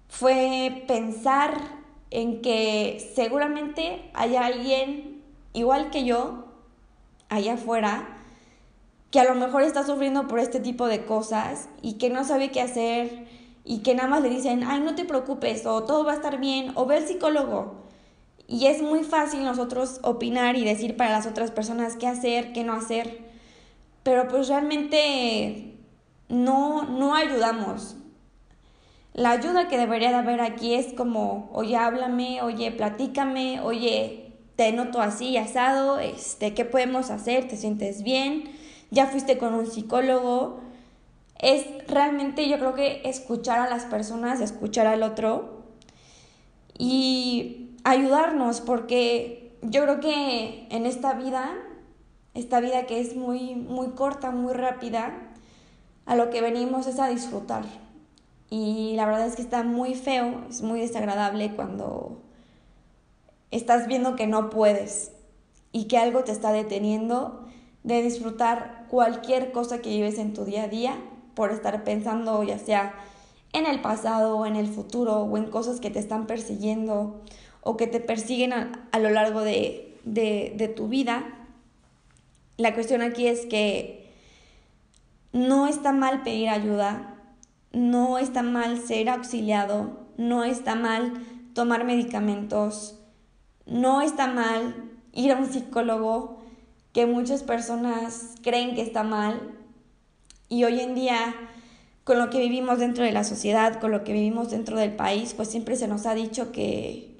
Fue 0.07 0.85
pensar 0.87 1.53
en 2.09 2.41
que 2.41 3.11
seguramente 3.13 4.09
hay 4.13 4.35
alguien 4.35 5.21
igual 5.53 5.89
que 5.91 6.05
yo 6.05 6.45
allá 7.29 7.53
afuera 7.53 8.15
que 9.11 9.19
a 9.19 9.23
lo 9.23 9.35
mejor 9.35 9.63
está 9.63 9.85
sufriendo 9.85 10.27
por 10.27 10.39
este 10.39 10.59
tipo 10.59 10.87
de 10.87 11.05
cosas 11.05 11.67
y 11.81 11.93
que 11.93 12.09
no 12.09 12.23
sabe 12.23 12.51
qué 12.51 12.61
hacer 12.61 13.27
y 13.69 13.83
que 13.83 13.93
nada 13.93 14.09
más 14.09 14.23
le 14.23 14.31
dicen, 14.31 14.63
ay, 14.63 14.79
no 14.79 14.95
te 14.95 15.05
preocupes, 15.05 15.67
o 15.67 15.83
todo 15.83 16.03
va 16.03 16.13
a 16.13 16.15
estar 16.15 16.39
bien, 16.39 16.71
o 16.73 16.87
ve 16.87 16.97
al 16.97 17.07
psicólogo. 17.07 17.75
Y 18.47 18.65
es 18.65 18.81
muy 18.81 19.03
fácil 19.03 19.43
nosotros 19.43 19.99
opinar 20.01 20.55
y 20.55 20.65
decir 20.65 20.97
para 20.97 21.11
las 21.11 21.27
otras 21.27 21.51
personas 21.51 21.95
qué 21.95 22.07
hacer, 22.07 22.51
qué 22.51 22.63
no 22.63 22.73
hacer, 22.73 23.19
pero 24.01 24.27
pues 24.27 24.47
realmente 24.47 25.77
no, 26.29 26.85
no 26.85 27.13
ayudamos. 27.13 27.95
La 29.13 29.29
ayuda 29.29 29.67
que 29.67 29.77
debería 29.77 30.09
de 30.09 30.15
haber 30.15 30.41
aquí 30.41 30.73
es 30.73 30.95
como, 30.95 31.51
oye, 31.53 31.75
háblame, 31.75 32.41
oye, 32.41 32.71
platícame, 32.71 33.61
oye, 33.61 34.33
te 34.55 34.71
noto 34.71 34.99
así, 34.99 35.37
asado, 35.37 35.99
este, 35.99 36.55
¿qué 36.55 36.65
podemos 36.65 37.11
hacer? 37.11 37.47
¿Te 37.47 37.55
sientes 37.55 38.01
bien? 38.01 38.49
¿Ya 38.89 39.05
fuiste 39.05 39.37
con 39.37 39.53
un 39.53 39.67
psicólogo? 39.67 40.68
Es 41.39 41.65
realmente 41.87 42.49
yo 42.49 42.59
creo 42.59 42.75
que 42.75 43.01
escuchar 43.05 43.59
a 43.59 43.69
las 43.69 43.85
personas, 43.85 44.41
escuchar 44.41 44.87
al 44.87 45.03
otro 45.03 45.63
y 46.77 47.71
ayudarnos, 47.85 48.59
porque 48.59 49.57
yo 49.61 49.83
creo 49.83 49.99
que 50.01 50.67
en 50.69 50.85
esta 50.85 51.13
vida, 51.13 51.53
esta 52.33 52.59
vida 52.59 52.85
que 52.85 52.99
es 52.99 53.15
muy, 53.15 53.55
muy 53.55 53.91
corta, 53.91 54.31
muy 54.31 54.53
rápida, 54.53 55.13
a 56.05 56.15
lo 56.15 56.29
que 56.29 56.41
venimos 56.41 56.87
es 56.87 56.99
a 56.99 57.07
disfrutar. 57.07 57.63
Y 58.49 58.95
la 58.95 59.05
verdad 59.05 59.27
es 59.27 59.35
que 59.35 59.41
está 59.41 59.63
muy 59.63 59.95
feo, 59.95 60.43
es 60.49 60.61
muy 60.61 60.81
desagradable 60.81 61.55
cuando 61.55 62.21
estás 63.51 63.87
viendo 63.87 64.15
que 64.17 64.27
no 64.27 64.49
puedes 64.49 65.11
y 65.71 65.85
que 65.85 65.97
algo 65.97 66.23
te 66.23 66.31
está 66.31 66.51
deteniendo 66.51 67.45
de 67.83 68.01
disfrutar 68.01 68.87
cualquier 68.89 69.51
cosa 69.51 69.79
que 69.81 69.89
vives 69.89 70.17
en 70.17 70.33
tu 70.33 70.43
día 70.43 70.63
a 70.63 70.67
día 70.67 70.97
por 71.39 71.51
estar 71.51 71.85
pensando 71.85 72.43
ya 72.43 72.59
sea 72.59 72.93
en 73.53 73.65
el 73.65 73.79
pasado 73.79 74.35
o 74.35 74.45
en 74.45 74.57
el 74.57 74.67
futuro 74.67 75.21
o 75.21 75.37
en 75.37 75.49
cosas 75.49 75.79
que 75.79 75.89
te 75.89 75.97
están 75.97 76.27
persiguiendo 76.27 77.21
o 77.61 77.77
que 77.77 77.87
te 77.87 78.01
persiguen 78.01 78.51
a, 78.51 78.99
lo 78.99 79.09
largo 79.09 79.39
de, 79.39 79.97
de 80.03 80.73
tu 80.75 80.89
vida. 80.89 81.23
La 82.57 82.73
cuestión 82.73 83.01
aquí 83.01 83.25
es 83.27 83.45
que 83.45 84.11
no 85.31 85.67
está 85.67 85.93
mal 85.93 86.23
pedir 86.23 86.49
ayuda, 86.49 87.15
no 87.71 88.17
está 88.17 88.43
mal 88.43 88.77
ser 88.77 89.07
auxiliado, 89.07 90.07
no 90.17 90.43
está 90.43 90.75
mal 90.75 91.25
tomar 91.53 91.85
medicamentos, 91.85 92.99
no 93.65 94.01
está 94.01 94.27
mal 94.27 94.91
ir 95.13 95.31
a 95.31 95.37
un 95.37 95.45
psicólogo, 95.45 96.41
que 96.91 97.05
muchas 97.05 97.43
personas 97.43 98.33
creen 98.41 98.75
que 98.75 98.81
está 98.81 99.03
mal. 99.03 99.58
Y 100.49 100.63
hoy 100.63 100.79
en 100.81 100.95
día, 100.95 101.35
con 102.03 102.17
lo 102.17 102.29
que 102.29 102.39
vivimos 102.39 102.79
dentro 102.79 103.03
de 103.03 103.11
la 103.11 103.23
sociedad, 103.23 103.79
con 103.79 103.91
lo 103.91 104.03
que 104.03 104.13
vivimos 104.13 104.49
dentro 104.49 104.77
del 104.77 104.95
país, 104.95 105.33
pues 105.33 105.47
siempre 105.47 105.75
se 105.75 105.87
nos 105.87 106.05
ha 106.05 106.15
dicho 106.15 106.51
que 106.51 107.15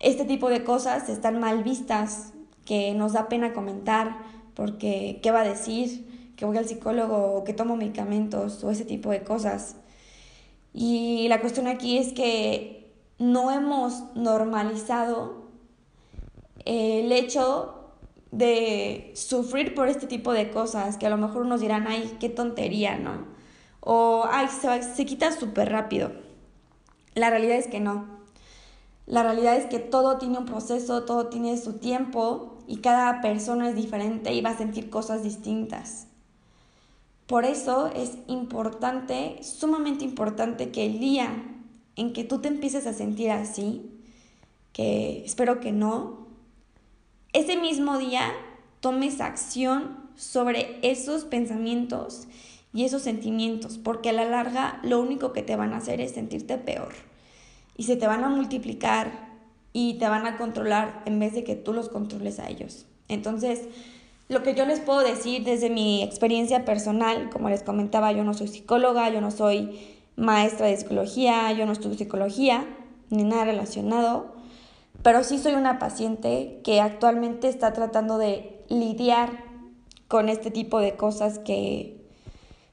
este 0.00 0.24
tipo 0.24 0.50
de 0.50 0.64
cosas 0.64 1.08
están 1.08 1.40
mal 1.40 1.64
vistas, 1.64 2.32
que 2.66 2.92
nos 2.94 3.12
da 3.12 3.28
pena 3.28 3.52
comentar, 3.52 4.18
porque 4.54 5.20
¿qué 5.22 5.30
va 5.30 5.40
a 5.40 5.48
decir? 5.48 6.12
que 6.36 6.44
voy 6.44 6.56
al 6.56 6.66
psicólogo 6.66 7.34
o 7.34 7.44
que 7.44 7.52
tomo 7.52 7.76
medicamentos 7.76 8.62
o 8.64 8.70
ese 8.70 8.84
tipo 8.84 9.10
de 9.10 9.22
cosas. 9.22 9.76
Y 10.72 11.28
la 11.28 11.40
cuestión 11.40 11.66
aquí 11.66 11.98
es 11.98 12.12
que 12.12 12.92
no 13.18 13.50
hemos 13.50 14.14
normalizado 14.14 15.44
el 16.64 17.12
hecho 17.12 17.83
de 18.34 19.12
sufrir 19.14 19.74
por 19.74 19.88
este 19.88 20.08
tipo 20.08 20.32
de 20.32 20.50
cosas, 20.50 20.96
que 20.96 21.06
a 21.06 21.10
lo 21.10 21.16
mejor 21.16 21.46
nos 21.46 21.60
dirán, 21.60 21.86
ay, 21.86 22.16
qué 22.18 22.28
tontería, 22.28 22.98
¿no? 22.98 23.26
O, 23.80 24.24
ay, 24.28 24.48
se, 24.48 24.82
se 24.82 25.06
quita 25.06 25.30
súper 25.30 25.70
rápido. 25.70 26.10
La 27.14 27.30
realidad 27.30 27.56
es 27.56 27.68
que 27.68 27.78
no. 27.78 28.08
La 29.06 29.22
realidad 29.22 29.56
es 29.56 29.66
que 29.66 29.78
todo 29.78 30.18
tiene 30.18 30.38
un 30.38 30.46
proceso, 30.46 31.04
todo 31.04 31.28
tiene 31.28 31.56
su 31.58 31.74
tiempo 31.74 32.58
y 32.66 32.78
cada 32.78 33.20
persona 33.20 33.68
es 33.68 33.76
diferente 33.76 34.34
y 34.34 34.40
va 34.40 34.50
a 34.50 34.58
sentir 34.58 34.90
cosas 34.90 35.22
distintas. 35.22 36.08
Por 37.28 37.44
eso 37.44 37.86
es 37.94 38.18
importante, 38.26 39.38
sumamente 39.42 40.04
importante 40.04 40.72
que 40.72 40.86
el 40.86 40.98
día 40.98 41.30
en 41.94 42.12
que 42.12 42.24
tú 42.24 42.40
te 42.40 42.48
empieces 42.48 42.86
a 42.88 42.92
sentir 42.92 43.30
así, 43.30 43.90
que 44.72 45.24
espero 45.24 45.60
que 45.60 45.70
no, 45.70 46.23
ese 47.34 47.56
mismo 47.58 47.98
día 47.98 48.32
tomes 48.80 49.20
acción 49.20 49.98
sobre 50.16 50.78
esos 50.82 51.24
pensamientos 51.24 52.26
y 52.72 52.84
esos 52.84 53.02
sentimientos, 53.02 53.76
porque 53.76 54.10
a 54.10 54.12
la 54.12 54.24
larga 54.24 54.80
lo 54.82 55.00
único 55.00 55.32
que 55.32 55.42
te 55.42 55.56
van 55.56 55.74
a 55.74 55.78
hacer 55.78 56.00
es 56.00 56.12
sentirte 56.12 56.56
peor 56.56 56.92
y 57.76 57.84
se 57.84 57.96
te 57.96 58.06
van 58.06 58.24
a 58.24 58.28
multiplicar 58.28 59.34
y 59.72 59.94
te 59.94 60.08
van 60.08 60.26
a 60.26 60.36
controlar 60.36 61.02
en 61.06 61.18
vez 61.18 61.34
de 61.34 61.44
que 61.44 61.56
tú 61.56 61.72
los 61.72 61.88
controles 61.88 62.38
a 62.38 62.48
ellos. 62.48 62.86
Entonces, 63.08 63.62
lo 64.28 64.42
que 64.42 64.54
yo 64.54 64.64
les 64.64 64.80
puedo 64.80 65.00
decir 65.00 65.44
desde 65.44 65.70
mi 65.70 66.02
experiencia 66.02 66.64
personal, 66.64 67.30
como 67.30 67.50
les 67.50 67.62
comentaba, 67.62 68.12
yo 68.12 68.24
no 68.24 68.32
soy 68.34 68.48
psicóloga, 68.48 69.10
yo 69.10 69.20
no 69.20 69.30
soy 69.30 69.78
maestra 70.16 70.66
de 70.66 70.76
psicología, 70.76 71.52
yo 71.52 71.66
no 71.66 71.72
estudio 71.72 71.98
psicología, 71.98 72.64
ni 73.10 73.24
nada 73.24 73.44
relacionado, 73.44 74.33
pero 75.04 75.22
sí 75.22 75.38
soy 75.38 75.52
una 75.52 75.78
paciente 75.78 76.60
que 76.64 76.80
actualmente 76.80 77.46
está 77.48 77.74
tratando 77.74 78.16
de 78.16 78.64
lidiar 78.70 79.44
con 80.08 80.30
este 80.30 80.50
tipo 80.50 80.80
de 80.80 80.96
cosas 80.96 81.38
que 81.38 82.02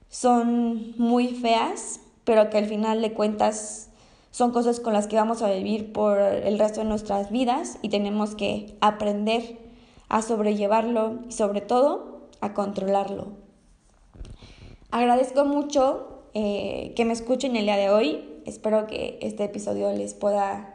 son 0.09 0.93
muy 0.97 1.27
feas, 1.27 1.99
pero 2.23 2.49
que 2.49 2.57
al 2.57 2.67
final 2.67 3.01
de 3.01 3.11
cuentas 3.11 3.89
son 4.31 4.51
cosas 4.51 4.79
con 4.79 4.93
las 4.93 5.07
que 5.07 5.17
vamos 5.17 5.41
a 5.41 5.51
vivir 5.51 5.91
por 5.91 6.19
el 6.19 6.57
resto 6.57 6.79
de 6.79 6.85
nuestras 6.85 7.31
vidas 7.31 7.77
y 7.81 7.89
tenemos 7.89 8.33
que 8.35 8.77
aprender 8.79 9.57
a 10.07 10.21
sobrellevarlo 10.21 11.19
y 11.27 11.33
sobre 11.33 11.59
todo 11.59 12.29
a 12.39 12.53
controlarlo. 12.53 13.33
Agradezco 14.89 15.43
mucho 15.43 16.23
eh, 16.33 16.93
que 16.95 17.03
me 17.03 17.11
escuchen 17.11 17.57
el 17.57 17.65
día 17.65 17.75
de 17.75 17.89
hoy. 17.89 18.41
Espero 18.45 18.87
que 18.87 19.19
este 19.21 19.43
episodio 19.43 19.91
les 19.91 20.13
pueda 20.13 20.70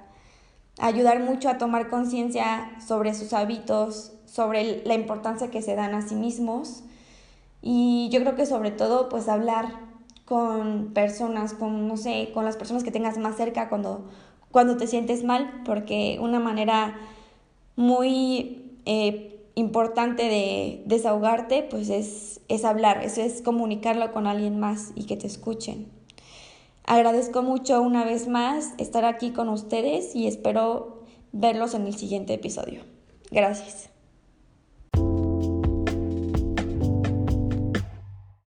ayudar 0.78 1.20
mucho 1.20 1.48
a 1.48 1.58
tomar 1.58 1.88
conciencia 1.88 2.70
sobre 2.86 3.14
sus 3.14 3.32
hábitos, 3.32 4.12
sobre 4.26 4.82
la 4.84 4.94
importancia 4.94 5.50
que 5.50 5.62
se 5.62 5.74
dan 5.74 5.94
a 5.94 6.06
sí 6.06 6.14
mismos 6.14 6.82
y 7.62 8.08
yo 8.10 8.20
creo 8.20 8.36
que 8.36 8.46
sobre 8.46 8.70
todo 8.70 9.08
pues 9.08 9.28
hablar 9.28 9.86
con 10.24 10.92
personas, 10.92 11.54
con 11.54 11.88
no 11.88 11.96
sé, 11.96 12.30
con 12.34 12.44
las 12.44 12.56
personas 12.56 12.84
que 12.84 12.90
tengas 12.90 13.16
más 13.16 13.36
cerca 13.36 13.68
cuando, 13.68 14.04
cuando 14.50 14.76
te 14.76 14.86
sientes 14.86 15.24
mal, 15.24 15.62
porque 15.64 16.18
una 16.20 16.40
manera 16.40 16.98
muy 17.76 18.72
eh, 18.84 19.46
importante 19.54 20.24
de 20.24 20.82
desahogarte, 20.84 21.62
pues 21.62 21.88
es, 21.88 22.40
es 22.48 22.64
hablar, 22.64 23.02
eso 23.04 23.22
es 23.22 23.40
comunicarlo 23.40 24.12
con 24.12 24.26
alguien 24.26 24.58
más 24.58 24.92
y 24.96 25.04
que 25.06 25.16
te 25.16 25.26
escuchen. 25.26 25.95
Agradezco 26.86 27.42
mucho 27.42 27.82
una 27.82 28.04
vez 28.04 28.28
más 28.28 28.72
estar 28.78 29.04
aquí 29.04 29.32
con 29.32 29.48
ustedes 29.48 30.14
y 30.14 30.28
espero 30.28 31.02
verlos 31.32 31.74
en 31.74 31.86
el 31.86 31.96
siguiente 31.96 32.34
episodio. 32.34 32.82
Gracias. 33.32 33.95